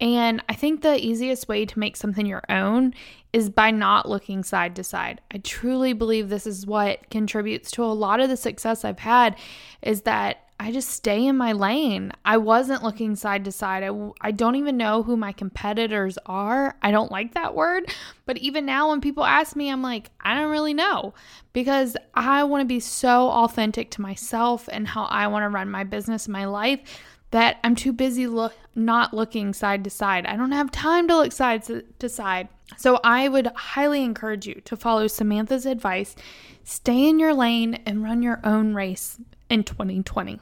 And 0.04 0.44
I 0.50 0.54
think 0.54 0.82
the 0.82 1.00
easiest 1.04 1.48
way 1.48 1.66
to 1.66 1.80
make 1.80 1.96
something 1.96 2.26
your 2.26 2.44
own 2.50 2.94
is 3.32 3.50
by 3.50 3.72
not 3.72 4.08
looking 4.08 4.44
side 4.44 4.76
to 4.76 4.84
side. 4.84 5.22
I 5.32 5.38
truly 5.38 5.94
believe 5.94 6.28
this 6.28 6.46
is 6.46 6.68
what 6.68 7.10
contributes 7.10 7.72
to 7.72 7.86
a 7.86 7.86
lot 7.86 8.20
of 8.20 8.28
the 8.28 8.36
success 8.36 8.84
I've 8.84 9.00
had 9.00 9.38
is 9.82 10.02
that 10.02 10.40
I 10.60 10.74
just 10.74 10.90
stay 10.90 11.26
in 11.26 11.38
my 11.38 11.54
lane. 11.54 12.12
I 12.26 12.36
wasn't 12.36 12.84
looking 12.84 13.16
side 13.16 13.46
to 13.46 13.52
side. 13.52 13.82
I, 13.82 14.12
I 14.20 14.32
don't 14.32 14.58
even 14.58 14.76
know 14.76 15.04
who 15.04 15.16
my 15.16 15.32
competitors 15.32 16.18
are. 16.26 16.76
I 16.82 16.92
don't 16.92 17.12
like 17.12 17.34
that 17.34 17.56
word. 17.56 17.90
But 18.26 18.38
even 18.40 18.66
now, 18.66 18.90
when 18.90 19.00
people 19.00 19.24
ask 19.24 19.56
me, 19.56 19.70
I'm 19.70 19.82
like, 19.82 20.12
I 20.20 20.36
don't 20.36 20.52
really 20.52 20.74
know 20.74 21.14
because 21.54 21.96
I 22.14 22.44
want 22.44 22.62
to 22.62 22.66
be 22.66 22.82
so 22.82 23.30
authentic 23.30 23.90
to 23.92 24.02
myself 24.02 24.68
and 24.70 24.86
how 24.86 25.06
I 25.06 25.28
want 25.28 25.44
to 25.44 25.50
run 25.50 25.72
my 25.72 25.86
business, 25.86 26.28
my 26.28 26.46
life 26.46 26.82
that 27.34 27.58
I'm 27.64 27.76
too 27.76 27.92
busy 27.92 28.28
look 28.28 28.54
not 28.76 29.12
looking 29.12 29.54
side 29.54 29.84
to 29.84 29.90
side. 29.90 30.28
I 30.28 30.36
don't 30.36 30.52
have 30.52 30.70
time 30.70 31.08
to 31.08 31.18
look 31.18 31.32
side 31.32 31.64
to 31.98 32.10
side. 32.10 32.48
So 32.78 33.00
I 33.04 33.28
would 33.28 33.48
highly 33.56 34.04
encourage 34.04 34.46
you 34.46 34.62
to 34.66 34.78
follow 34.78 35.08
Samantha's 35.08 35.66
advice. 35.66 36.16
Stay 36.64 37.10
in 37.10 37.18
your 37.18 37.34
lane 37.34 37.80
and 37.88 38.04
run 38.04 38.22
your 38.22 38.40
own 38.44 38.76
race 38.76 39.18
in 39.50 39.64
2020. 39.64 40.40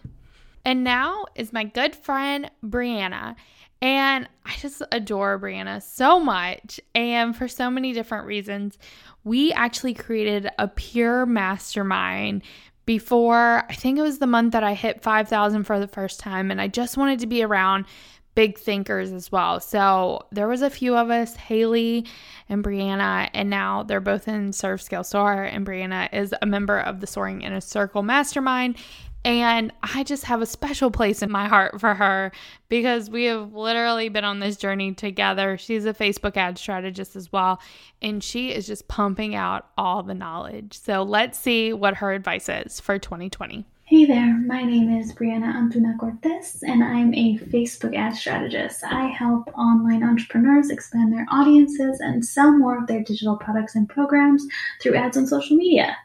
And 0.65 0.83
now 0.83 1.25
is 1.33 1.53
my 1.53 1.63
good 1.63 1.95
friend 1.95 2.51
Brianna. 2.61 3.37
And 3.81 4.27
I 4.45 4.55
just 4.57 4.81
adore 4.91 5.39
Brianna 5.39 5.81
so 5.81 6.19
much 6.19 6.81
and 6.93 7.33
for 7.35 7.47
so 7.47 7.71
many 7.71 7.93
different 7.93 8.27
reasons. 8.27 8.77
We 9.23 9.53
actually 9.53 9.93
created 9.93 10.49
a 10.59 10.67
pure 10.67 11.25
mastermind 11.25 12.43
before 12.85 13.63
I 13.69 13.73
think 13.73 13.97
it 13.97 14.01
was 14.01 14.19
the 14.19 14.27
month 14.27 14.53
that 14.53 14.63
I 14.63 14.73
hit 14.73 15.03
5,000 15.03 15.63
for 15.63 15.79
the 15.79 15.87
first 15.87 16.19
time, 16.19 16.51
and 16.51 16.61
I 16.61 16.67
just 16.67 16.97
wanted 16.97 17.19
to 17.19 17.27
be 17.27 17.43
around 17.43 17.85
big 18.33 18.57
thinkers 18.57 19.11
as 19.11 19.31
well. 19.31 19.59
So 19.59 20.25
there 20.31 20.47
was 20.47 20.61
a 20.61 20.69
few 20.69 20.95
of 20.95 21.09
us, 21.09 21.35
Haley 21.35 22.05
and 22.47 22.63
Brianna, 22.63 23.29
and 23.33 23.49
now 23.49 23.83
they're 23.83 23.99
both 23.99 24.27
in 24.27 24.53
Serve 24.53 24.81
Scale 24.81 25.03
Soar, 25.03 25.43
and 25.43 25.65
Brianna 25.65 26.11
is 26.13 26.33
a 26.41 26.45
member 26.45 26.79
of 26.79 27.01
the 27.01 27.07
Soaring 27.07 27.41
Inner 27.41 27.61
Circle 27.61 28.03
Mastermind. 28.03 28.77
And 29.23 29.71
I 29.83 30.03
just 30.03 30.23
have 30.25 30.41
a 30.41 30.47
special 30.47 30.89
place 30.89 31.21
in 31.21 31.29
my 31.29 31.47
heart 31.47 31.79
for 31.79 31.93
her 31.93 32.31
because 32.69 33.09
we 33.09 33.25
have 33.25 33.53
literally 33.53 34.09
been 34.09 34.23
on 34.23 34.39
this 34.39 34.57
journey 34.57 34.93
together. 34.93 35.57
She's 35.57 35.85
a 35.85 35.93
Facebook 35.93 36.37
ad 36.37 36.57
strategist 36.57 37.15
as 37.15 37.31
well, 37.31 37.61
and 38.01 38.23
she 38.23 38.51
is 38.51 38.65
just 38.65 38.87
pumping 38.87 39.35
out 39.35 39.67
all 39.77 40.01
the 40.01 40.15
knowledge. 40.15 40.77
So 40.77 41.03
let's 41.03 41.37
see 41.37 41.71
what 41.71 41.97
her 41.97 42.13
advice 42.13 42.49
is 42.49 42.79
for 42.79 42.97
2020. 42.97 43.65
Hey 43.91 44.05
there, 44.05 44.37
my 44.47 44.63
name 44.63 44.97
is 44.97 45.13
Brianna 45.13 45.53
Antuna 45.53 45.99
Cortez, 45.99 46.63
and 46.65 46.81
I'm 46.81 47.13
a 47.13 47.37
Facebook 47.37 47.93
ad 47.93 48.15
strategist. 48.15 48.85
I 48.85 49.07
help 49.07 49.49
online 49.55 50.01
entrepreneurs 50.01 50.69
expand 50.69 51.11
their 51.11 51.27
audiences 51.29 51.99
and 51.99 52.25
sell 52.25 52.57
more 52.57 52.77
of 52.77 52.87
their 52.87 53.03
digital 53.03 53.35
products 53.35 53.75
and 53.75 53.89
programs 53.89 54.47
through 54.81 54.95
ads 54.95 55.17
on 55.17 55.27
social 55.27 55.57
media. 55.57 55.97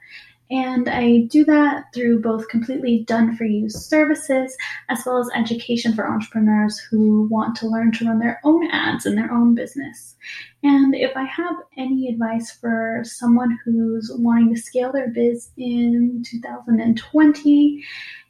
And 0.51 0.89
I 0.89 1.23
do 1.23 1.45
that 1.47 1.93
through 1.93 2.21
both 2.21 2.49
completely 2.49 3.05
done 3.07 3.37
for 3.37 3.45
you 3.45 3.69
services 3.69 4.57
as 4.89 5.03
well 5.05 5.19
as 5.19 5.29
education 5.35 5.93
for 5.93 6.09
entrepreneurs 6.09 6.79
who 6.79 7.27
want 7.29 7.57
to 7.57 7.69
learn 7.69 7.91
to 7.93 8.07
run 8.07 8.21
their 8.21 8.41
own 8.45 8.69
ads 8.71 9.07
in 9.07 9.17
their 9.17 9.33
own 9.33 9.55
business. 9.55 10.15
And 10.63 10.95
if 10.95 11.17
I 11.17 11.25
have 11.25 11.57
any 11.77 12.09
advice 12.09 12.53
for 12.53 13.01
someone 13.05 13.59
who's 13.65 14.11
wanting 14.15 14.55
to 14.55 14.61
scale 14.61 14.93
their 14.93 15.09
biz 15.09 15.51
in 15.57 16.23
2020, 16.25 17.85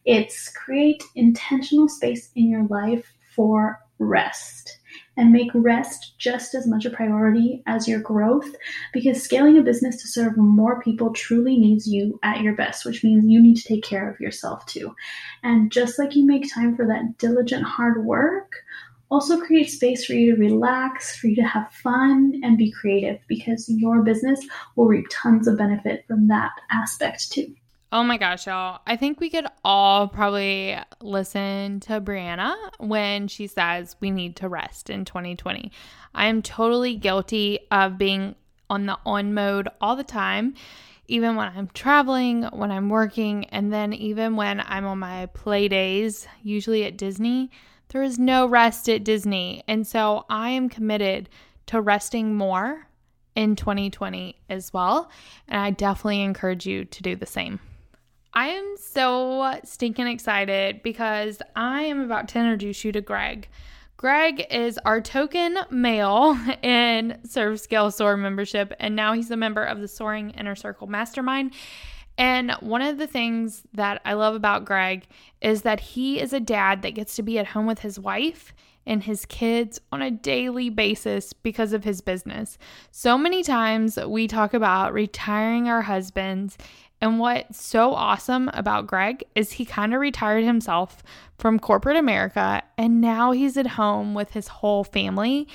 it's 0.06 0.48
create 0.50 1.02
intentional 1.14 1.88
space 1.88 2.30
in 2.34 2.48
your 2.48 2.64
life 2.68 3.12
for 3.34 3.78
rest. 3.98 4.78
And 5.16 5.32
make 5.32 5.50
rest 5.54 6.18
just 6.18 6.54
as 6.54 6.66
much 6.66 6.84
a 6.84 6.90
priority 6.90 7.62
as 7.66 7.88
your 7.88 8.00
growth 8.00 8.54
because 8.92 9.22
scaling 9.22 9.58
a 9.58 9.62
business 9.62 10.00
to 10.02 10.08
serve 10.08 10.36
more 10.36 10.80
people 10.82 11.12
truly 11.12 11.56
needs 11.56 11.86
you 11.86 12.18
at 12.22 12.42
your 12.42 12.54
best, 12.54 12.84
which 12.84 13.02
means 13.02 13.24
you 13.24 13.42
need 13.42 13.56
to 13.56 13.68
take 13.68 13.82
care 13.82 14.10
of 14.10 14.20
yourself 14.20 14.64
too. 14.66 14.94
And 15.42 15.72
just 15.72 15.98
like 15.98 16.14
you 16.14 16.26
make 16.26 16.52
time 16.52 16.76
for 16.76 16.86
that 16.86 17.18
diligent 17.18 17.64
hard 17.64 18.04
work, 18.04 18.56
also 19.10 19.40
create 19.40 19.70
space 19.70 20.04
for 20.04 20.14
you 20.14 20.34
to 20.34 20.40
relax, 20.40 21.16
for 21.16 21.28
you 21.28 21.36
to 21.36 21.42
have 21.42 21.72
fun 21.72 22.40
and 22.42 22.58
be 22.58 22.72
creative 22.72 23.20
because 23.28 23.68
your 23.68 24.02
business 24.02 24.44
will 24.74 24.86
reap 24.86 25.06
tons 25.10 25.46
of 25.46 25.56
benefit 25.56 26.04
from 26.08 26.28
that 26.28 26.50
aspect 26.70 27.30
too. 27.30 27.54
Oh 27.96 28.02
my 28.02 28.18
gosh, 28.18 28.46
y'all. 28.46 28.82
I 28.86 28.96
think 28.96 29.20
we 29.20 29.30
could 29.30 29.46
all 29.64 30.06
probably 30.06 30.76
listen 31.00 31.80
to 31.80 31.98
Brianna 31.98 32.54
when 32.76 33.26
she 33.26 33.46
says 33.46 33.96
we 34.00 34.10
need 34.10 34.36
to 34.36 34.50
rest 34.50 34.90
in 34.90 35.06
2020. 35.06 35.72
I 36.14 36.26
am 36.26 36.42
totally 36.42 36.94
guilty 36.96 37.60
of 37.70 37.96
being 37.96 38.34
on 38.68 38.84
the 38.84 38.98
on 39.06 39.32
mode 39.32 39.70
all 39.80 39.96
the 39.96 40.04
time, 40.04 40.52
even 41.08 41.36
when 41.36 41.48
I'm 41.48 41.70
traveling, 41.72 42.42
when 42.42 42.70
I'm 42.70 42.90
working, 42.90 43.46
and 43.46 43.72
then 43.72 43.94
even 43.94 44.36
when 44.36 44.60
I'm 44.60 44.84
on 44.84 44.98
my 44.98 45.24
play 45.32 45.66
days, 45.66 46.28
usually 46.42 46.84
at 46.84 46.98
Disney. 46.98 47.50
There 47.88 48.02
is 48.02 48.18
no 48.18 48.44
rest 48.44 48.90
at 48.90 49.04
Disney. 49.04 49.64
And 49.66 49.86
so 49.86 50.26
I 50.28 50.50
am 50.50 50.68
committed 50.68 51.30
to 51.68 51.80
resting 51.80 52.34
more 52.34 52.88
in 53.34 53.56
2020 53.56 54.36
as 54.50 54.74
well. 54.74 55.10
And 55.48 55.58
I 55.58 55.70
definitely 55.70 56.20
encourage 56.20 56.66
you 56.66 56.84
to 56.84 57.02
do 57.02 57.16
the 57.16 57.24
same. 57.24 57.58
I 58.36 58.48
am 58.48 58.76
so 58.76 59.58
stinking 59.64 60.08
excited 60.08 60.82
because 60.82 61.40
I 61.56 61.84
am 61.84 62.00
about 62.00 62.28
to 62.28 62.38
introduce 62.38 62.84
you 62.84 62.92
to 62.92 63.00
Greg. 63.00 63.48
Greg 63.96 64.44
is 64.50 64.78
our 64.84 65.00
token 65.00 65.56
male 65.70 66.38
in 66.62 67.18
Serve 67.24 67.58
Scale 67.58 67.90
Soar 67.90 68.18
membership, 68.18 68.74
and 68.78 68.94
now 68.94 69.14
he's 69.14 69.30
a 69.30 69.38
member 69.38 69.64
of 69.64 69.80
the 69.80 69.88
Soaring 69.88 70.32
Inner 70.32 70.54
Circle 70.54 70.86
Mastermind. 70.86 71.54
And 72.18 72.52
one 72.60 72.82
of 72.82 72.98
the 72.98 73.06
things 73.06 73.62
that 73.72 74.02
I 74.04 74.12
love 74.12 74.34
about 74.34 74.66
Greg 74.66 75.06
is 75.40 75.62
that 75.62 75.80
he 75.80 76.20
is 76.20 76.34
a 76.34 76.40
dad 76.40 76.82
that 76.82 76.94
gets 76.94 77.16
to 77.16 77.22
be 77.22 77.38
at 77.38 77.46
home 77.46 77.64
with 77.64 77.78
his 77.78 77.98
wife 77.98 78.52
and 78.86 79.02
his 79.02 79.26
kids 79.26 79.80
on 79.90 80.00
a 80.00 80.10
daily 80.10 80.70
basis 80.70 81.32
because 81.32 81.72
of 81.72 81.84
his 81.84 82.00
business. 82.00 82.56
So 82.90 83.18
many 83.18 83.42
times 83.42 83.98
we 83.98 84.28
talk 84.28 84.54
about 84.54 84.92
retiring 84.92 85.68
our 85.68 85.82
husbands 85.82 86.56
and 87.00 87.18
what's 87.18 87.62
so 87.62 87.94
awesome 87.94 88.50
about 88.54 88.86
Greg 88.86 89.24
is 89.34 89.52
he 89.52 89.64
kind 89.64 89.94
of 89.94 90.00
retired 90.00 90.44
himself 90.44 91.02
from 91.38 91.58
corporate 91.58 91.96
America 91.96 92.62
and 92.78 93.00
now 93.00 93.32
he's 93.32 93.56
at 93.56 93.66
home 93.66 94.14
with 94.14 94.30
his 94.30 94.48
whole 94.48 94.84
family. 94.84 95.46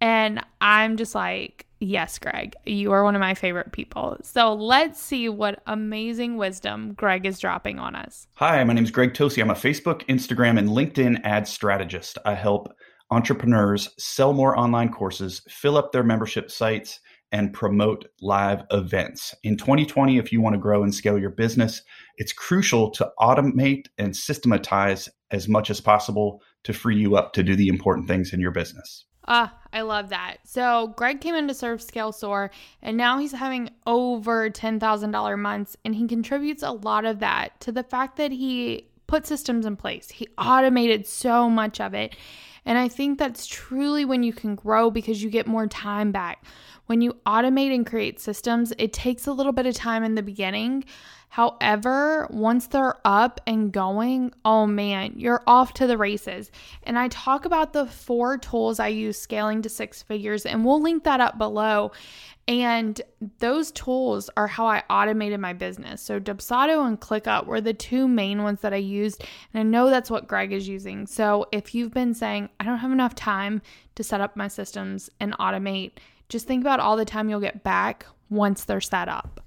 And 0.00 0.40
I'm 0.60 0.96
just 0.96 1.14
like, 1.14 1.66
yes, 1.80 2.18
Greg, 2.18 2.54
you 2.66 2.92
are 2.92 3.04
one 3.04 3.14
of 3.14 3.20
my 3.20 3.34
favorite 3.34 3.72
people. 3.72 4.16
So 4.22 4.52
let's 4.54 5.00
see 5.00 5.28
what 5.28 5.62
amazing 5.66 6.36
wisdom 6.36 6.94
Greg 6.94 7.26
is 7.26 7.38
dropping 7.38 7.78
on 7.78 7.94
us. 7.94 8.26
Hi, 8.34 8.62
my 8.64 8.72
name 8.72 8.84
is 8.84 8.90
Greg 8.90 9.14
Tosi. 9.14 9.40
I'm 9.40 9.50
a 9.50 9.54
Facebook, 9.54 10.04
Instagram, 10.06 10.58
and 10.58 10.68
LinkedIn 10.68 11.20
ad 11.24 11.46
strategist. 11.46 12.18
I 12.24 12.34
help 12.34 12.72
entrepreneurs 13.10 13.88
sell 13.98 14.32
more 14.32 14.58
online 14.58 14.90
courses, 14.90 15.42
fill 15.48 15.76
up 15.76 15.92
their 15.92 16.02
membership 16.02 16.50
sites, 16.50 17.00
and 17.32 17.52
promote 17.52 18.06
live 18.20 18.62
events. 18.70 19.34
In 19.42 19.56
2020, 19.56 20.18
if 20.18 20.32
you 20.32 20.40
want 20.40 20.54
to 20.54 20.60
grow 20.60 20.82
and 20.82 20.94
scale 20.94 21.18
your 21.18 21.30
business, 21.30 21.82
it's 22.16 22.32
crucial 22.32 22.90
to 22.92 23.10
automate 23.18 23.86
and 23.98 24.16
systematize 24.16 25.08
as 25.30 25.48
much 25.48 25.70
as 25.70 25.80
possible 25.80 26.42
to 26.64 26.72
free 26.72 26.96
you 26.96 27.16
up 27.16 27.32
to 27.34 27.42
do 27.42 27.54
the 27.54 27.68
important 27.68 28.08
things 28.08 28.32
in 28.32 28.40
your 28.40 28.50
business. 28.50 29.04
Ah, 29.30 29.54
I 29.74 29.82
love 29.82 30.08
that. 30.08 30.38
So 30.44 30.94
Greg 30.96 31.20
came 31.20 31.34
in 31.34 31.48
to 31.48 31.54
serve 31.54 31.82
Scale 31.82 32.12
Soar, 32.12 32.50
and 32.80 32.96
now 32.96 33.18
he's 33.18 33.32
having 33.32 33.68
over 33.86 34.48
$10,000 34.48 35.38
months, 35.38 35.76
and 35.84 35.94
he 35.94 36.06
contributes 36.06 36.62
a 36.62 36.72
lot 36.72 37.04
of 37.04 37.18
that 37.18 37.60
to 37.60 37.72
the 37.72 37.82
fact 37.82 38.16
that 38.16 38.32
he 38.32 38.88
put 39.08 39.26
systems 39.26 39.66
in 39.66 39.74
place. 39.74 40.10
He 40.10 40.28
automated 40.38 41.06
so 41.06 41.50
much 41.50 41.80
of 41.80 41.94
it. 41.94 42.14
And 42.64 42.78
I 42.78 42.86
think 42.86 43.18
that's 43.18 43.46
truly 43.46 44.04
when 44.04 44.22
you 44.22 44.32
can 44.32 44.54
grow 44.54 44.90
because 44.90 45.22
you 45.22 45.30
get 45.30 45.46
more 45.46 45.66
time 45.66 46.12
back. 46.12 46.44
When 46.86 47.00
you 47.00 47.16
automate 47.26 47.74
and 47.74 47.86
create 47.86 48.20
systems, 48.20 48.72
it 48.78 48.92
takes 48.92 49.26
a 49.26 49.32
little 49.32 49.52
bit 49.52 49.66
of 49.66 49.74
time 49.74 50.04
in 50.04 50.14
the 50.14 50.22
beginning. 50.22 50.84
However, 51.28 52.26
once 52.30 52.66
they're 52.66 52.96
up 53.04 53.40
and 53.46 53.70
going, 53.70 54.32
oh 54.44 54.66
man, 54.66 55.12
you're 55.16 55.42
off 55.46 55.74
to 55.74 55.86
the 55.86 55.98
races. 55.98 56.50
And 56.84 56.98
I 56.98 57.08
talk 57.08 57.44
about 57.44 57.72
the 57.72 57.86
four 57.86 58.38
tools 58.38 58.80
I 58.80 58.88
use 58.88 59.18
scaling 59.18 59.62
to 59.62 59.68
six 59.68 60.02
figures, 60.02 60.46
and 60.46 60.64
we'll 60.64 60.80
link 60.80 61.04
that 61.04 61.20
up 61.20 61.38
below. 61.38 61.92
And 62.48 62.98
those 63.40 63.70
tools 63.72 64.30
are 64.38 64.46
how 64.46 64.66
I 64.66 64.82
automated 64.88 65.38
my 65.38 65.52
business. 65.52 66.00
So 66.00 66.18
Dubsado 66.18 66.86
and 66.86 66.98
ClickUp 66.98 67.44
were 67.44 67.60
the 67.60 67.74
two 67.74 68.08
main 68.08 68.42
ones 68.42 68.62
that 68.62 68.72
I 68.72 68.78
used. 68.78 69.22
And 69.52 69.60
I 69.60 69.64
know 69.64 69.90
that's 69.90 70.10
what 70.10 70.26
Greg 70.26 70.52
is 70.52 70.66
using. 70.66 71.06
So 71.06 71.46
if 71.52 71.74
you've 71.74 71.92
been 71.92 72.14
saying, 72.14 72.48
I 72.58 72.64
don't 72.64 72.78
have 72.78 72.90
enough 72.90 73.14
time 73.14 73.60
to 73.96 74.02
set 74.02 74.22
up 74.22 74.34
my 74.34 74.48
systems 74.48 75.10
and 75.20 75.34
automate, 75.34 75.92
just 76.30 76.46
think 76.46 76.62
about 76.62 76.80
all 76.80 76.96
the 76.96 77.04
time 77.04 77.28
you'll 77.28 77.40
get 77.40 77.62
back 77.62 78.06
once 78.30 78.64
they're 78.64 78.80
set 78.80 79.10
up. 79.10 79.42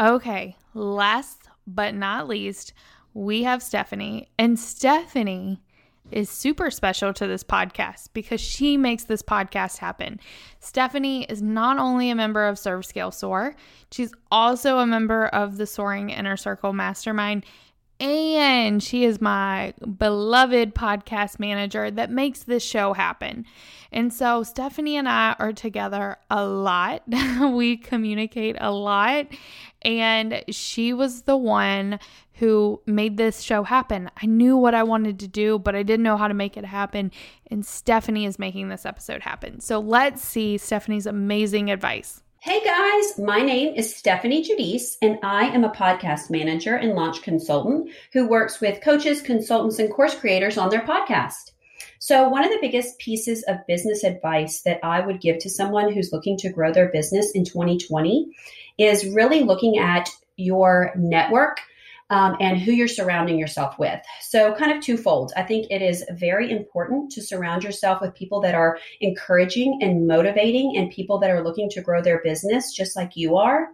Okay, 0.00 0.56
last 0.74 1.48
but 1.66 1.94
not 1.94 2.28
least, 2.28 2.72
we 3.14 3.42
have 3.42 3.62
Stephanie. 3.62 4.28
And 4.38 4.58
Stephanie 4.58 5.60
is 6.12 6.30
super 6.30 6.70
special 6.70 7.12
to 7.12 7.26
this 7.26 7.42
podcast 7.42 8.10
because 8.12 8.40
she 8.40 8.76
makes 8.76 9.04
this 9.04 9.22
podcast 9.22 9.78
happen. 9.78 10.20
Stephanie 10.60 11.24
is 11.24 11.42
not 11.42 11.78
only 11.78 12.10
a 12.10 12.14
member 12.14 12.46
of 12.46 12.58
Serve 12.58 12.86
Scale 12.86 13.10
Soar, 13.10 13.56
she's 13.90 14.14
also 14.30 14.78
a 14.78 14.86
member 14.86 15.26
of 15.26 15.56
the 15.56 15.66
Soaring 15.66 16.10
Inner 16.10 16.36
Circle 16.36 16.72
Mastermind 16.72 17.44
and 18.00 18.82
she 18.82 19.04
is 19.04 19.20
my 19.20 19.74
beloved 19.98 20.74
podcast 20.74 21.38
manager 21.38 21.90
that 21.90 22.10
makes 22.10 22.44
this 22.44 22.62
show 22.62 22.92
happen. 22.92 23.44
And 23.90 24.12
so 24.12 24.42
Stephanie 24.42 24.96
and 24.96 25.08
I 25.08 25.34
are 25.38 25.52
together 25.52 26.18
a 26.30 26.44
lot. 26.44 27.02
we 27.52 27.76
communicate 27.76 28.56
a 28.60 28.70
lot. 28.70 29.26
And 29.82 30.44
she 30.50 30.92
was 30.92 31.22
the 31.22 31.36
one 31.36 31.98
who 32.34 32.80
made 32.86 33.16
this 33.16 33.40
show 33.40 33.64
happen. 33.64 34.10
I 34.22 34.26
knew 34.26 34.56
what 34.56 34.74
I 34.74 34.84
wanted 34.84 35.18
to 35.20 35.28
do, 35.28 35.58
but 35.58 35.74
I 35.74 35.82
didn't 35.82 36.04
know 36.04 36.16
how 36.16 36.28
to 36.28 36.34
make 36.34 36.56
it 36.56 36.64
happen. 36.64 37.10
And 37.50 37.66
Stephanie 37.66 38.26
is 38.26 38.38
making 38.38 38.68
this 38.68 38.86
episode 38.86 39.22
happen. 39.22 39.60
So 39.60 39.80
let's 39.80 40.22
see 40.22 40.56
Stephanie's 40.58 41.06
amazing 41.06 41.70
advice. 41.70 42.22
Hey 42.40 42.62
guys, 42.64 43.18
my 43.18 43.40
name 43.40 43.74
is 43.74 43.96
Stephanie 43.96 44.44
Judice, 44.44 44.96
and 45.02 45.18
I 45.24 45.48
am 45.48 45.64
a 45.64 45.70
podcast 45.70 46.30
manager 46.30 46.76
and 46.76 46.94
launch 46.94 47.22
consultant 47.22 47.90
who 48.12 48.28
works 48.28 48.60
with 48.60 48.80
coaches, 48.80 49.20
consultants, 49.20 49.80
and 49.80 49.92
course 49.92 50.14
creators 50.14 50.56
on 50.56 50.70
their 50.70 50.82
podcast. 50.82 51.50
So, 51.98 52.28
one 52.28 52.44
of 52.44 52.50
the 52.50 52.60
biggest 52.60 52.96
pieces 53.00 53.42
of 53.48 53.66
business 53.66 54.04
advice 54.04 54.60
that 54.60 54.78
I 54.84 55.04
would 55.04 55.20
give 55.20 55.40
to 55.40 55.50
someone 55.50 55.92
who's 55.92 56.12
looking 56.12 56.36
to 56.36 56.52
grow 56.52 56.72
their 56.72 56.92
business 56.92 57.32
in 57.32 57.44
2020 57.44 58.32
is 58.78 59.12
really 59.12 59.42
looking 59.42 59.78
at 59.78 60.08
your 60.36 60.92
network 60.96 61.58
um, 62.10 62.36
and 62.40 62.58
who 62.58 62.72
you're 62.72 62.88
surrounding 62.88 63.38
yourself 63.38 63.78
with. 63.78 64.00
So, 64.20 64.54
kind 64.54 64.72
of 64.72 64.82
twofold. 64.82 65.32
I 65.36 65.42
think 65.42 65.66
it 65.70 65.82
is 65.82 66.04
very 66.12 66.50
important 66.50 67.12
to 67.12 67.22
surround 67.22 67.64
yourself 67.64 68.00
with 68.00 68.14
people 68.14 68.40
that 68.40 68.54
are 68.54 68.78
encouraging 69.00 69.78
and 69.82 70.06
motivating 70.06 70.76
and 70.76 70.90
people 70.90 71.18
that 71.18 71.30
are 71.30 71.44
looking 71.44 71.68
to 71.70 71.82
grow 71.82 72.02
their 72.02 72.22
business 72.22 72.72
just 72.72 72.96
like 72.96 73.16
you 73.16 73.36
are. 73.36 73.68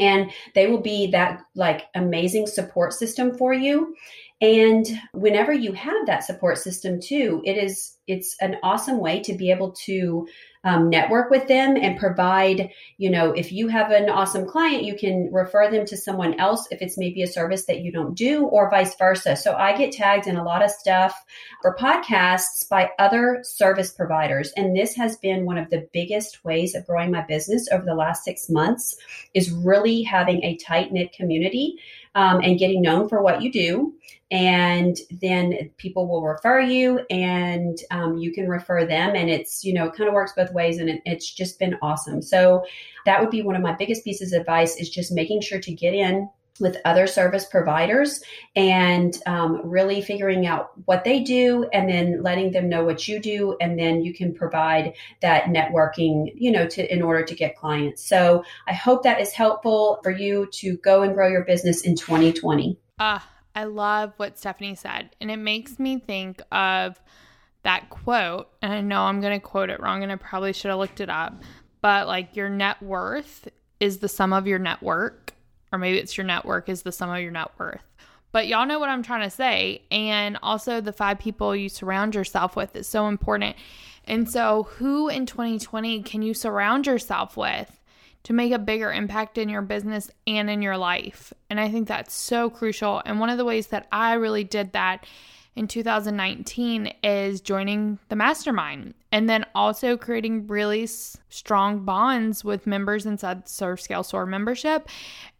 And 0.00 0.30
they 0.54 0.66
will 0.66 0.80
be 0.80 1.10
that 1.12 1.40
like 1.54 1.84
amazing 1.94 2.46
support 2.46 2.92
system 2.92 3.36
for 3.36 3.54
you. 3.54 3.94
And 4.40 4.86
whenever 5.12 5.52
you 5.52 5.72
have 5.72 6.06
that 6.06 6.24
support 6.24 6.58
system 6.58 7.00
too, 7.00 7.42
it 7.44 7.56
is 7.56 7.96
it's 8.06 8.36
an 8.40 8.56
awesome 8.62 8.98
way 8.98 9.20
to 9.20 9.34
be 9.34 9.50
able 9.50 9.72
to 9.84 10.26
um, 10.64 10.88
network 10.88 11.30
with 11.30 11.46
them 11.46 11.76
and 11.76 11.98
provide, 11.98 12.70
you 12.96 13.10
know, 13.10 13.32
if 13.32 13.52
you 13.52 13.68
have 13.68 13.90
an 13.90 14.08
awesome 14.08 14.46
client, 14.46 14.82
you 14.82 14.96
can 14.96 15.28
refer 15.32 15.70
them 15.70 15.84
to 15.86 15.96
someone 15.96 16.38
else 16.40 16.66
if 16.70 16.82
it's 16.82 16.98
maybe 16.98 17.22
a 17.22 17.26
service 17.26 17.66
that 17.66 17.80
you 17.80 17.92
don't 17.92 18.14
do 18.14 18.44
or 18.46 18.70
vice 18.70 18.94
versa. 18.96 19.36
So 19.36 19.54
I 19.54 19.76
get 19.76 19.92
tagged 19.92 20.26
in 20.26 20.36
a 20.36 20.44
lot 20.44 20.64
of 20.64 20.70
stuff 20.70 21.14
for 21.62 21.76
podcasts 21.76 22.68
by 22.68 22.90
other 22.98 23.40
service 23.44 23.92
providers. 23.92 24.52
And 24.56 24.76
this 24.76 24.94
has 24.96 25.16
been 25.18 25.44
one 25.44 25.58
of 25.58 25.70
the 25.70 25.86
biggest 25.92 26.44
ways 26.44 26.74
of 26.74 26.86
growing 26.86 27.10
my 27.10 27.22
business 27.22 27.68
over 27.70 27.84
the 27.84 27.94
last 27.94 28.24
six 28.24 28.48
months 28.48 28.96
is 29.34 29.50
really 29.50 30.02
having 30.02 30.42
a 30.42 30.56
tight 30.56 30.92
knit 30.92 31.12
community 31.12 31.76
um, 32.14 32.40
and 32.42 32.58
getting 32.58 32.82
known 32.82 33.08
for 33.08 33.22
what 33.22 33.42
you 33.42 33.52
do. 33.52 33.94
And 34.30 34.98
then 35.10 35.70
people 35.78 36.06
will 36.06 36.22
refer 36.22 36.60
you 36.60 37.00
and 37.08 37.78
um, 37.90 38.18
you 38.18 38.30
can 38.30 38.46
refer 38.46 38.84
them. 38.84 39.16
And 39.16 39.30
it's, 39.30 39.64
you 39.64 39.72
know, 39.72 39.86
it 39.86 39.94
kind 39.94 40.06
of 40.06 40.14
works 40.14 40.32
both 40.36 40.52
ways 40.52 40.78
and 40.78 40.90
it, 40.90 41.00
it's 41.06 41.32
just 41.32 41.58
been 41.58 41.78
awesome. 41.80 42.20
So 42.20 42.64
that 43.06 43.20
would 43.20 43.30
be 43.30 43.40
one 43.40 43.56
of 43.56 43.62
my 43.62 43.72
biggest 43.72 44.04
pieces 44.04 44.32
of 44.34 44.40
advice 44.40 44.76
is 44.76 44.90
just 44.90 45.12
making 45.12 45.40
sure 45.40 45.60
to 45.60 45.72
get 45.72 45.94
in 45.94 46.28
with 46.60 46.76
other 46.84 47.06
service 47.06 47.44
providers 47.44 48.22
and 48.56 49.16
um, 49.26 49.60
really 49.64 50.00
figuring 50.00 50.46
out 50.46 50.70
what 50.86 51.04
they 51.04 51.20
do 51.20 51.68
and 51.72 51.88
then 51.88 52.22
letting 52.22 52.52
them 52.52 52.68
know 52.68 52.84
what 52.84 53.06
you 53.06 53.20
do. 53.20 53.56
And 53.60 53.78
then 53.78 54.02
you 54.02 54.14
can 54.14 54.34
provide 54.34 54.94
that 55.20 55.44
networking 55.44 56.32
you 56.34 56.50
know 56.50 56.66
to 56.66 56.92
in 56.92 57.02
order 57.02 57.24
to 57.24 57.34
get 57.34 57.56
clients. 57.56 58.06
So 58.06 58.44
i 58.66 58.72
hope 58.72 59.02
that 59.02 59.20
is 59.20 59.32
helpful 59.32 60.00
for 60.02 60.10
you 60.10 60.48
to 60.52 60.76
go 60.78 61.02
and 61.02 61.14
grow 61.14 61.28
your 61.28 61.44
business 61.44 61.82
in 61.82 61.96
2020 61.96 62.78
ah 62.98 63.16
uh, 63.16 63.28
i 63.54 63.64
love 63.64 64.12
what 64.16 64.38
stephanie 64.38 64.74
said. 64.74 65.10
And 65.20 65.30
it 65.30 65.36
makes 65.36 65.78
me 65.78 65.98
think 65.98 66.42
of 66.52 67.00
that 67.64 67.90
quote. 67.90 68.48
And 68.62 68.72
i 68.72 68.80
know 68.80 69.02
i'm 69.02 69.20
going 69.20 69.38
to 69.38 69.44
quote 69.44 69.70
it 69.70 69.80
wrong 69.80 70.02
and 70.02 70.12
i 70.12 70.16
probably 70.16 70.52
should 70.52 70.70
have 70.70 70.78
looked 70.78 71.00
it 71.00 71.10
up. 71.10 71.42
But 71.80 72.06
like 72.06 72.36
your 72.36 72.48
net 72.48 72.82
worth 72.82 73.48
is 73.80 73.98
the 73.98 74.08
sum 74.08 74.32
of 74.32 74.46
your 74.46 74.58
network 74.58 75.32
or 75.72 75.78
maybe 75.78 75.98
it's 75.98 76.16
your 76.16 76.26
network 76.26 76.68
is 76.68 76.82
the 76.82 76.92
sum 76.92 77.10
of 77.10 77.20
your 77.20 77.30
net 77.30 77.50
worth. 77.58 77.82
But 78.30 78.46
y'all 78.46 78.66
know 78.66 78.78
what 78.78 78.90
I'm 78.90 79.02
trying 79.02 79.28
to 79.28 79.34
say. 79.34 79.82
And 79.90 80.38
also, 80.42 80.80
the 80.80 80.92
five 80.92 81.18
people 81.18 81.56
you 81.56 81.68
surround 81.68 82.14
yourself 82.14 82.56
with 82.56 82.76
is 82.76 82.86
so 82.86 83.08
important. 83.08 83.56
And 84.04 84.30
so, 84.30 84.64
who 84.76 85.08
in 85.08 85.26
2020 85.26 86.02
can 86.02 86.22
you 86.22 86.34
surround 86.34 86.86
yourself 86.86 87.36
with 87.36 87.80
to 88.24 88.32
make 88.32 88.52
a 88.52 88.58
bigger 88.58 88.92
impact 88.92 89.38
in 89.38 89.48
your 89.48 89.62
business 89.62 90.10
and 90.26 90.50
in 90.50 90.60
your 90.60 90.76
life? 90.76 91.32
And 91.48 91.58
I 91.58 91.70
think 91.70 91.88
that's 91.88 92.14
so 92.14 92.50
crucial. 92.50 93.02
And 93.04 93.18
one 93.18 93.30
of 93.30 93.38
the 93.38 93.44
ways 93.44 93.68
that 93.68 93.86
I 93.90 94.14
really 94.14 94.44
did 94.44 94.72
that 94.72 95.06
in 95.58 95.68
2019 95.68 96.92
is 97.02 97.40
joining 97.40 97.98
the 98.08 98.16
mastermind 98.16 98.94
and 99.10 99.28
then 99.28 99.44
also 99.54 99.96
creating 99.96 100.46
really 100.46 100.86
strong 100.86 101.84
bonds 101.84 102.44
with 102.44 102.66
members 102.66 103.04
inside 103.04 103.48
Serve 103.48 103.80
Scale 103.80 104.02
Soar 104.02 104.24
membership 104.24 104.88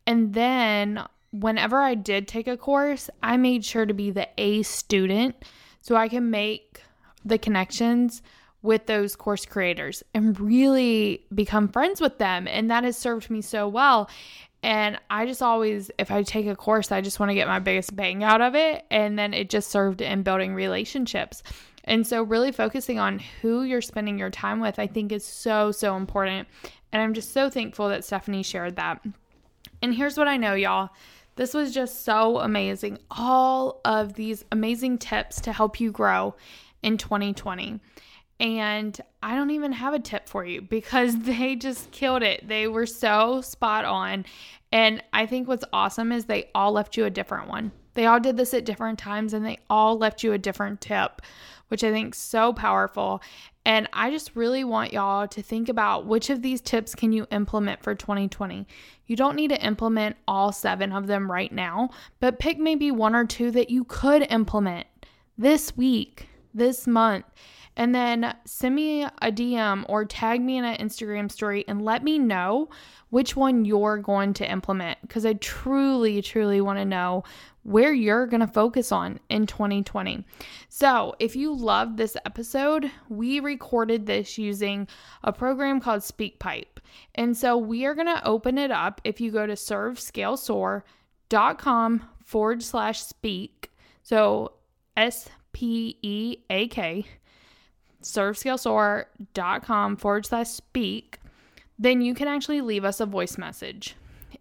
and 0.07 0.35
then 0.35 1.03
whenever 1.31 1.79
I 1.79 1.95
did 1.95 2.27
take 2.27 2.49
a 2.49 2.57
course, 2.57 3.11
I 3.23 3.37
made 3.37 3.65
sure 3.65 3.87
to 3.87 3.95
be 3.95 4.11
the 4.11 4.29
A 4.39 4.63
student 4.63 5.37
so 5.81 5.97
I 5.97 6.09
can 6.09 6.31
make 6.31 6.83
the 7.25 7.39
connections 7.39 8.23
with 8.63 8.87
those 8.87 9.15
course 9.15 9.47
creators 9.47 10.03
and 10.15 10.39
really 10.41 11.25
become 11.35 11.69
friends 11.69 12.01
with 12.01 12.19
them. 12.19 12.49
And 12.49 12.71
that 12.71 12.85
has 12.85 12.97
served 12.97 13.31
me 13.31 13.41
so 13.41 13.69
well. 13.69 14.11
And 14.63 14.99
I 15.09 15.27
just 15.27 15.43
always, 15.43 15.91
if 15.99 16.11
I 16.11 16.23
take 16.23 16.47
a 16.47 16.57
course, 16.57 16.91
I 16.91 17.01
just 17.01 17.21
want 17.21 17.31
to 17.31 17.35
get 17.35 17.47
my 17.47 17.61
biggest 17.61 17.95
bang 17.95 18.25
out 18.25 18.41
of 18.41 18.55
it. 18.55 18.85
And 18.91 19.19
then 19.19 19.33
it 19.33 19.51
just 19.51 19.71
served 19.71 20.01
in 20.01 20.23
building 20.23 20.55
relationships. 20.55 21.43
And 21.85 22.07
so, 22.07 22.23
really 22.23 22.53
focusing 22.53 22.99
on 22.99 23.19
who 23.41 23.63
you're 23.63 23.81
spending 23.81 24.19
your 24.19 24.31
time 24.31 24.61
with, 24.61 24.79
I 24.79 24.87
think 24.87 25.11
is 25.11 25.25
so, 25.25 25.73
so 25.73 25.97
important. 25.97 26.49
And 26.93 27.01
I'm 27.01 27.15
just 27.15 27.33
so 27.33 27.49
thankful 27.49 27.89
that 27.89 28.05
Stephanie 28.05 28.43
shared 28.43 28.77
that. 28.77 29.05
And 29.81 29.95
here's 29.95 30.19
what 30.19 30.29
I 30.29 30.37
know, 30.37 30.55
y'all. 30.55 30.91
This 31.37 31.55
was 31.55 31.73
just 31.73 32.05
so 32.05 32.41
amazing. 32.41 32.99
All 33.11 33.81
of 33.85 34.15
these 34.15 34.45
amazing 34.51 34.99
tips 34.99 35.41
to 35.43 35.53
help 35.53 35.81
you 35.81 35.93
grow 35.93 36.35
in 36.83 36.99
2020. 36.99 37.81
And 38.41 38.99
I 39.23 39.35
don't 39.35 39.51
even 39.51 39.73
have 39.73 39.95
a 39.95 39.99
tip 39.99 40.29
for 40.29 40.45
you 40.45 40.63
because 40.63 41.19
they 41.23 41.57
just 41.57 41.91
killed 41.91 42.23
it. 42.23 42.47
They 42.47 42.69
were 42.69 42.87
so 42.87 43.41
spot 43.41 43.85
on. 43.85 44.27
And 44.71 45.03
I 45.13 45.27
think 45.27 45.49
what's 45.49 45.65
awesome 45.73 46.13
is 46.13 46.25
they 46.25 46.51
all 46.55 46.73
left 46.73 46.97
you 46.97 47.05
a 47.05 47.11
different 47.11 47.49
one. 47.49 47.73
They 47.95 48.07
all 48.07 48.21
did 48.21 48.37
this 48.37 48.55
at 48.55 48.65
different 48.65 48.99
times 48.99 49.33
and 49.33 49.45
they 49.45 49.59
all 49.69 49.99
left 49.99 50.23
you 50.23 50.33
a 50.33 50.39
different 50.39 50.81
tip, 50.81 51.21
which 51.69 51.83
I 51.83 51.91
think 51.91 52.15
so 52.15 52.53
powerful. 52.53 53.23
And 53.65 53.89
I 53.93 54.11
just 54.11 54.37
really 54.37 54.63
want 54.63 54.93
y'all 54.93 55.27
to 55.29 55.43
think 55.43 55.69
about 55.69 56.07
which 56.07 56.31
of 56.31 56.41
these 56.41 56.61
tips 56.61 56.95
can 56.95 57.13
you 57.13 57.27
implement 57.33 57.83
for 57.83 57.95
2020. 57.95 58.67
You 59.07 59.17
don't 59.17 59.37
need 59.37 59.49
to 59.49 59.63
implement 59.63 60.17
all 60.29 60.53
seven 60.53 60.93
of 60.93 61.07
them 61.07 61.31
right 61.31 61.51
now, 61.51 61.91
but 62.21 62.39
pick 62.39 62.59
maybe 62.59 62.91
one 62.91 63.15
or 63.15 63.27
two 63.27 63.51
that 63.51 63.69
you 63.69 63.85
could 63.85 64.27
implement 64.31 64.87
this 65.37 65.77
week, 65.77 66.29
this 66.55 66.87
month. 66.87 67.25
And 67.79 67.95
then 67.95 68.35
send 68.45 68.75
me 68.75 69.05
a 69.05 69.31
DM 69.31 69.87
or 69.89 70.05
tag 70.05 70.43
me 70.43 70.59
in 70.59 70.65
an 70.65 70.77
Instagram 70.79 71.31
story 71.31 71.65
and 71.69 71.81
let 71.81 72.03
me 72.03 72.19
know 72.19 72.71
which 73.11 73.37
one 73.37 73.65
you're 73.65 73.99
going 73.99 74.35
to 74.35 74.51
implement 74.51 74.99
because 75.03 75.25
I 75.25 75.35
truly, 75.35 76.21
truly 76.21 76.61
want 76.61 76.81
to 76.81 76.85
know 76.85 77.23
where 77.63 77.93
you're 77.93 78.27
going 78.27 78.41
to 78.41 78.49
focus 78.49 78.91
on 78.91 79.21
in 79.29 79.47
2020. 79.47 80.27
So, 80.69 81.15
if 81.21 81.37
you 81.37 81.55
love 81.55 81.97
this 81.97 82.17
episode, 82.27 82.91
we 83.09 83.39
recorded 83.39 84.07
this 84.07 84.37
using 84.39 84.89
a 85.23 85.33
program 85.33 85.79
called 85.81 86.01
SpeakPipe. 86.01 86.81
And 87.15 87.37
so, 87.37 87.57
we 87.57 87.85
are 87.85 87.95
going 87.95 88.09
to 88.09 88.27
open 88.27 88.59
it 88.59 88.73
up 88.73 89.01
if 89.05 89.21
you 89.21 89.31
go 89.31 89.47
to 89.47 89.53
servescalesoar.com 89.53 92.09
forward 92.25 92.63
slash 92.63 93.03
speak. 93.03 93.71
So, 94.03 94.55
S 94.97 95.29
P 95.53 95.99
E 96.03 96.39
A 96.51 96.69
K, 96.69 97.05
servescalesoar.com 98.03 99.97
forward 99.97 100.27
slash 100.27 100.49
speak. 100.49 101.21
Then 101.79 102.01
you 102.01 102.15
can 102.15 102.29
actually 102.29 102.61
leave 102.61 102.85
us 102.85 103.01
a 103.01 103.07
voice 103.07 103.39
message. 103.39 103.95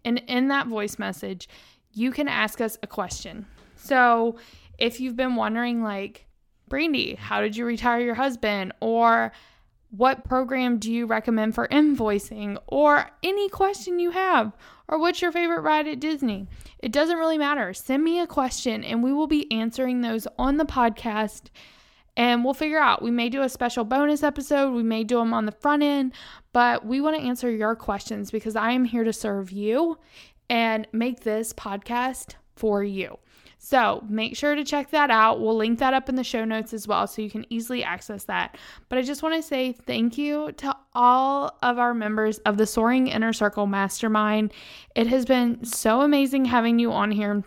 And 0.04 0.22
in 0.26 0.48
that 0.48 0.66
voice 0.66 0.98
message, 0.98 1.48
you 1.92 2.10
can 2.10 2.28
ask 2.28 2.60
us 2.60 2.78
a 2.82 2.86
question. 2.86 3.46
So 3.76 4.36
if 4.78 5.00
you've 5.00 5.16
been 5.16 5.36
wondering, 5.36 5.82
like, 5.82 6.26
Brandy, 6.68 7.14
how 7.14 7.40
did 7.40 7.56
you 7.56 7.64
retire 7.64 8.00
your 8.00 8.14
husband? 8.14 8.72
Or 8.80 9.32
what 9.90 10.24
program 10.24 10.78
do 10.78 10.92
you 10.92 11.06
recommend 11.06 11.54
for 11.54 11.66
invoicing? 11.68 12.58
Or 12.66 13.10
any 13.22 13.48
question 13.48 13.98
you 13.98 14.10
have? 14.10 14.52
Or 14.86 14.98
what's 14.98 15.22
your 15.22 15.32
favorite 15.32 15.60
ride 15.60 15.88
at 15.88 16.00
Disney? 16.00 16.46
It 16.78 16.92
doesn't 16.92 17.18
really 17.18 17.38
matter. 17.38 17.72
Send 17.74 18.04
me 18.04 18.20
a 18.20 18.26
question 18.26 18.84
and 18.84 19.02
we 19.02 19.12
will 19.12 19.26
be 19.26 19.50
answering 19.50 20.00
those 20.00 20.26
on 20.38 20.56
the 20.56 20.64
podcast 20.64 21.44
and 22.18 22.44
we'll 22.44 22.52
figure 22.52 22.80
out. 22.80 23.00
We 23.00 23.12
may 23.12 23.30
do 23.30 23.42
a 23.42 23.48
special 23.48 23.84
bonus 23.84 24.22
episode, 24.22 24.72
we 24.72 24.82
may 24.82 25.04
do 25.04 25.18
them 25.18 25.32
on 25.32 25.46
the 25.46 25.52
front 25.52 25.82
end, 25.82 26.12
but 26.52 26.84
we 26.84 27.00
want 27.00 27.16
to 27.16 27.22
answer 27.22 27.50
your 27.50 27.74
questions 27.76 28.30
because 28.30 28.56
I 28.56 28.72
am 28.72 28.84
here 28.84 29.04
to 29.04 29.12
serve 29.12 29.50
you 29.52 29.96
and 30.50 30.86
make 30.92 31.20
this 31.20 31.52
podcast 31.52 32.34
for 32.56 32.82
you. 32.82 33.18
So 33.58 34.04
make 34.08 34.36
sure 34.36 34.54
to 34.54 34.64
check 34.64 34.90
that 34.90 35.10
out. 35.10 35.40
We'll 35.40 35.56
link 35.56 35.78
that 35.78 35.94
up 35.94 36.08
in 36.08 36.14
the 36.14 36.24
show 36.24 36.44
notes 36.44 36.72
as 36.72 36.86
well 36.86 37.06
so 37.06 37.22
you 37.22 37.30
can 37.30 37.44
easily 37.52 37.82
access 37.82 38.24
that. 38.24 38.56
But 38.88 38.98
I 38.98 39.02
just 39.02 39.22
want 39.22 39.34
to 39.34 39.42
say 39.42 39.72
thank 39.72 40.16
you 40.16 40.52
to 40.52 40.76
all 40.94 41.56
of 41.62 41.78
our 41.78 41.92
members 41.92 42.38
of 42.38 42.56
the 42.56 42.66
Soaring 42.66 43.08
Inner 43.08 43.32
Circle 43.32 43.66
Mastermind. 43.66 44.52
It 44.94 45.08
has 45.08 45.24
been 45.24 45.64
so 45.64 46.02
amazing 46.02 46.46
having 46.46 46.78
you 46.78 46.92
on 46.92 47.10
here. 47.10 47.44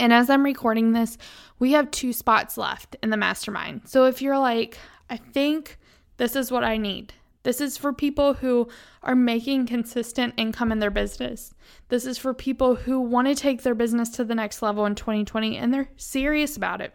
And 0.00 0.14
as 0.14 0.30
I'm 0.30 0.44
recording 0.44 0.92
this, 0.92 1.18
we 1.58 1.72
have 1.72 1.90
two 1.90 2.14
spots 2.14 2.56
left 2.56 2.96
in 3.02 3.10
the 3.10 3.18
mastermind. 3.18 3.82
So 3.84 4.06
if 4.06 4.22
you're 4.22 4.38
like, 4.38 4.78
I 5.10 5.18
think 5.18 5.76
this 6.16 6.34
is 6.34 6.50
what 6.50 6.64
I 6.64 6.78
need, 6.78 7.12
this 7.42 7.60
is 7.60 7.76
for 7.76 7.92
people 7.92 8.32
who 8.32 8.68
are 9.02 9.14
making 9.14 9.66
consistent 9.66 10.32
income 10.38 10.72
in 10.72 10.78
their 10.78 10.90
business. 10.90 11.52
This 11.90 12.06
is 12.06 12.16
for 12.16 12.32
people 12.32 12.76
who 12.76 12.98
want 12.98 13.28
to 13.28 13.34
take 13.34 13.62
their 13.62 13.74
business 13.74 14.08
to 14.10 14.24
the 14.24 14.34
next 14.34 14.62
level 14.62 14.86
in 14.86 14.94
2020 14.94 15.58
and 15.58 15.72
they're 15.72 15.90
serious 15.96 16.56
about 16.56 16.80
it. 16.80 16.94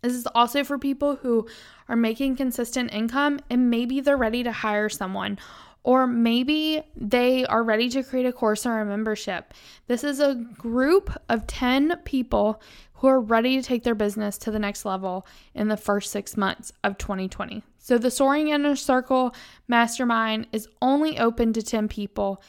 This 0.00 0.14
is 0.14 0.26
also 0.34 0.64
for 0.64 0.78
people 0.78 1.16
who 1.16 1.46
are 1.88 1.96
making 1.96 2.36
consistent 2.36 2.92
income 2.94 3.40
and 3.50 3.68
maybe 3.68 4.00
they're 4.00 4.16
ready 4.16 4.42
to 4.42 4.52
hire 4.52 4.88
someone 4.88 5.38
or 5.82 6.06
maybe 6.06 6.82
they 6.94 7.44
are 7.46 7.62
ready 7.62 7.88
to 7.90 8.02
create 8.02 8.26
a 8.26 8.32
course 8.32 8.66
or 8.66 8.80
a 8.80 8.84
membership. 8.84 9.54
This 9.86 10.04
is 10.04 10.20
a 10.20 10.34
group 10.34 11.10
of 11.28 11.46
10 11.46 11.96
people 12.04 12.60
who 12.94 13.08
are 13.08 13.20
ready 13.20 13.56
to 13.56 13.62
take 13.62 13.82
their 13.82 13.94
business 13.94 14.36
to 14.38 14.50
the 14.50 14.58
next 14.58 14.84
level 14.84 15.26
in 15.54 15.68
the 15.68 15.76
first 15.76 16.10
six 16.10 16.36
months 16.36 16.70
of 16.84 16.98
2020. 16.98 17.62
So 17.78 17.96
the 17.96 18.10
Soaring 18.10 18.48
Inner 18.48 18.76
Circle 18.76 19.34
Mastermind 19.68 20.48
is 20.52 20.68
only 20.82 21.18
open 21.18 21.54
to 21.54 21.62
10 21.62 21.88
people. 21.88 22.42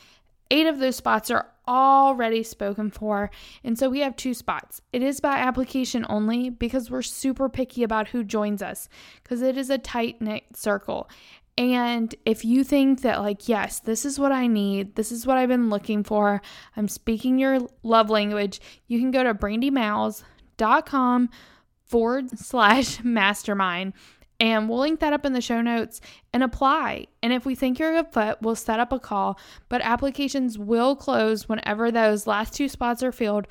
Eight 0.49 0.67
of 0.67 0.79
those 0.79 0.97
spots 0.97 1.31
are 1.31 1.47
already 1.67 2.43
spoken 2.43 2.91
for. 2.91 3.31
And 3.63 3.79
so 3.79 3.89
we 3.89 4.01
have 4.01 4.17
two 4.17 4.33
spots. 4.33 4.81
It 4.91 5.01
is 5.01 5.21
by 5.21 5.37
application 5.37 6.05
only 6.09 6.49
because 6.49 6.91
we're 6.91 7.01
super 7.01 7.47
picky 7.47 7.83
about 7.83 8.09
who 8.09 8.25
joins 8.25 8.61
us 8.61 8.89
because 9.23 9.41
it 9.41 9.57
is 9.57 9.69
a 9.69 9.77
tight 9.77 10.21
knit 10.21 10.43
circle. 10.53 11.09
And 11.57 12.13
if 12.25 12.45
you 12.45 12.63
think 12.63 13.01
that, 13.01 13.19
like, 13.19 13.47
yes, 13.47 13.79
this 13.79 14.05
is 14.05 14.17
what 14.17 14.31
I 14.31 14.47
need, 14.47 14.95
this 14.95 15.11
is 15.11 15.27
what 15.27 15.37
I've 15.37 15.49
been 15.49 15.69
looking 15.69 16.03
for, 16.03 16.41
I'm 16.77 16.87
speaking 16.87 17.37
your 17.37 17.59
love 17.83 18.09
language, 18.09 18.61
you 18.87 18.99
can 18.99 19.11
go 19.11 19.23
to 19.23 19.33
brandymiles.com 19.33 21.29
forward 21.85 22.39
slash 22.39 22.99
mastermind 23.03 23.93
and 24.41 24.67
we'll 24.67 24.79
link 24.79 25.01
that 25.01 25.13
up 25.13 25.23
in 25.23 25.33
the 25.33 25.39
show 25.39 25.61
notes 25.61 26.01
and 26.33 26.41
apply. 26.41 27.05
And 27.21 27.31
if 27.31 27.45
we 27.45 27.53
think 27.53 27.77
you're 27.77 27.95
a 27.95 28.01
good 28.01 28.11
fit, 28.11 28.37
we'll 28.41 28.55
set 28.55 28.79
up 28.79 28.91
a 28.91 28.99
call. 28.99 29.39
But 29.69 29.81
applications 29.81 30.57
will 30.57 30.95
close 30.95 31.47
whenever 31.47 31.91
those 31.91 32.25
last 32.25 32.55
two 32.55 32.67
spots 32.67 33.03
are 33.03 33.11
filled 33.11 33.45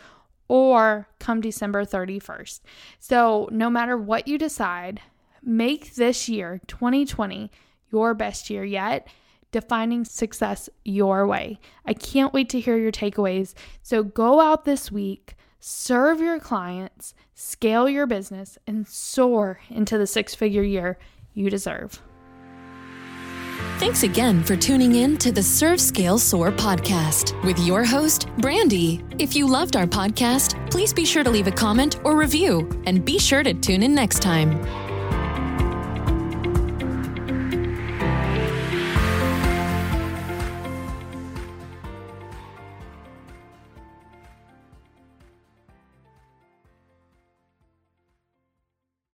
or 0.48 1.06
come 1.20 1.40
December 1.40 1.84
31st. 1.84 2.60
So 2.98 3.48
no 3.52 3.70
matter 3.70 3.96
what 3.96 4.26
you 4.26 4.36
decide, 4.36 5.00
make 5.44 5.94
this 5.94 6.28
year, 6.28 6.60
2020, 6.66 7.52
your 7.92 8.14
best 8.14 8.50
year 8.50 8.64
yet. 8.64 9.08
defining 9.52 10.04
success 10.04 10.68
your 10.84 11.26
way. 11.26 11.58
I 11.84 11.92
can't 11.92 12.32
wait 12.32 12.48
to 12.50 12.60
hear 12.60 12.76
your 12.76 12.92
takeaways. 12.92 13.54
So 13.82 14.02
go 14.02 14.40
out 14.40 14.64
this 14.64 14.90
week, 14.92 15.34
serve 15.58 16.20
your 16.20 16.38
clients, 16.38 17.14
scale 17.34 17.88
your 17.88 18.06
business, 18.06 18.58
and 18.66 18.86
soar 18.86 19.60
into 19.68 19.98
the 19.98 20.06
six 20.06 20.34
figure 20.34 20.62
year 20.62 20.98
you 21.34 21.50
deserve. 21.50 22.00
Thanks 23.78 24.02
again 24.02 24.42
for 24.42 24.56
tuning 24.56 24.96
in 24.96 25.16
to 25.18 25.32
the 25.32 25.42
Serve 25.42 25.80
Scale 25.80 26.18
Soar 26.18 26.50
podcast 26.50 27.42
with 27.44 27.58
your 27.58 27.84
host, 27.84 28.28
Brandy. 28.38 29.02
If 29.18 29.34
you 29.34 29.46
loved 29.46 29.74
our 29.74 29.86
podcast, 29.86 30.70
please 30.70 30.92
be 30.92 31.04
sure 31.04 31.24
to 31.24 31.30
leave 31.30 31.46
a 31.46 31.52
comment 31.52 31.98
or 32.04 32.16
review 32.16 32.68
and 32.84 33.04
be 33.04 33.18
sure 33.18 33.42
to 33.42 33.54
tune 33.54 33.82
in 33.82 33.94
next 33.94 34.20
time. 34.20 34.89